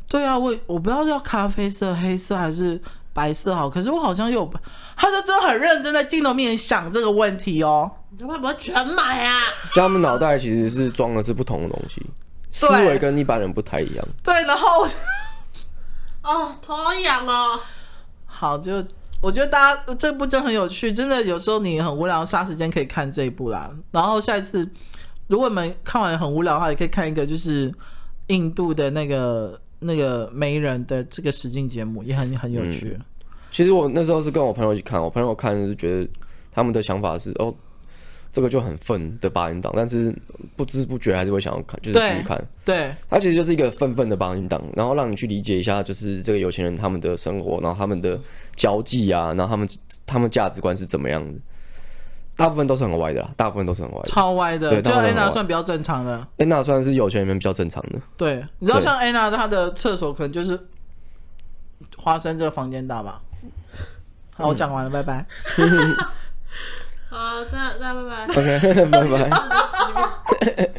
[0.09, 2.81] 对啊，我我不知道要咖啡色、黑色还是
[3.15, 4.51] 白色好，可是我好像有，
[4.97, 7.91] 他就真的很认真在镜头面前想这个问题哦。
[8.19, 9.41] 你会不会全买啊？
[9.73, 12.05] 就他们脑袋其实是装的是不同的东西。
[12.51, 14.09] 思维跟一般人不太一样。
[14.23, 14.87] 对，然后，
[16.23, 17.59] 哦，头好痒哦。
[18.27, 18.85] 好，就
[19.21, 23.71] 我觉得大家这部真的很有趣，真的有时候你很无聊，杀时间可以看这一部啦。
[23.91, 24.69] 然后下一次，
[25.27, 27.73] 如果你们看完很无聊的话，也可以看一个就是
[28.29, 32.97] 印度的那个那个媒人的这个实境节目，也很很有趣。
[32.99, 33.05] 嗯。
[33.51, 36.09] 其实我那时候是跟我朋友一起看，我朋友看是觉得
[36.51, 37.55] 他们的想法是哦。
[38.33, 40.15] 这个就很愤的八音档，但是
[40.57, 42.43] 不知不觉还是会想要看，就是继续看。
[42.65, 48.19] 对，它其实就是一个愤愤的八音档，然后让你去理解一下，就是这个有钱人他们的生活，然后他们的
[48.55, 49.69] 交际啊，然后他们
[50.07, 51.39] 他们价值观是怎么样的。
[52.37, 54.71] 大部分都是很歪的啦，大部分都是很歪的，超歪的。
[54.71, 58.01] 对，就安娜算比较正常的，安娜算是有钱人里面比较正常的。
[58.17, 60.59] 对，你知道像安娜她的厕所可能就是
[61.99, 63.21] 花生这个房间大吧？
[64.37, 65.27] 好，我讲完了，拜拜。
[67.11, 68.35] 好，大家大家拜拜。
[68.35, 70.57] OK，拜拜。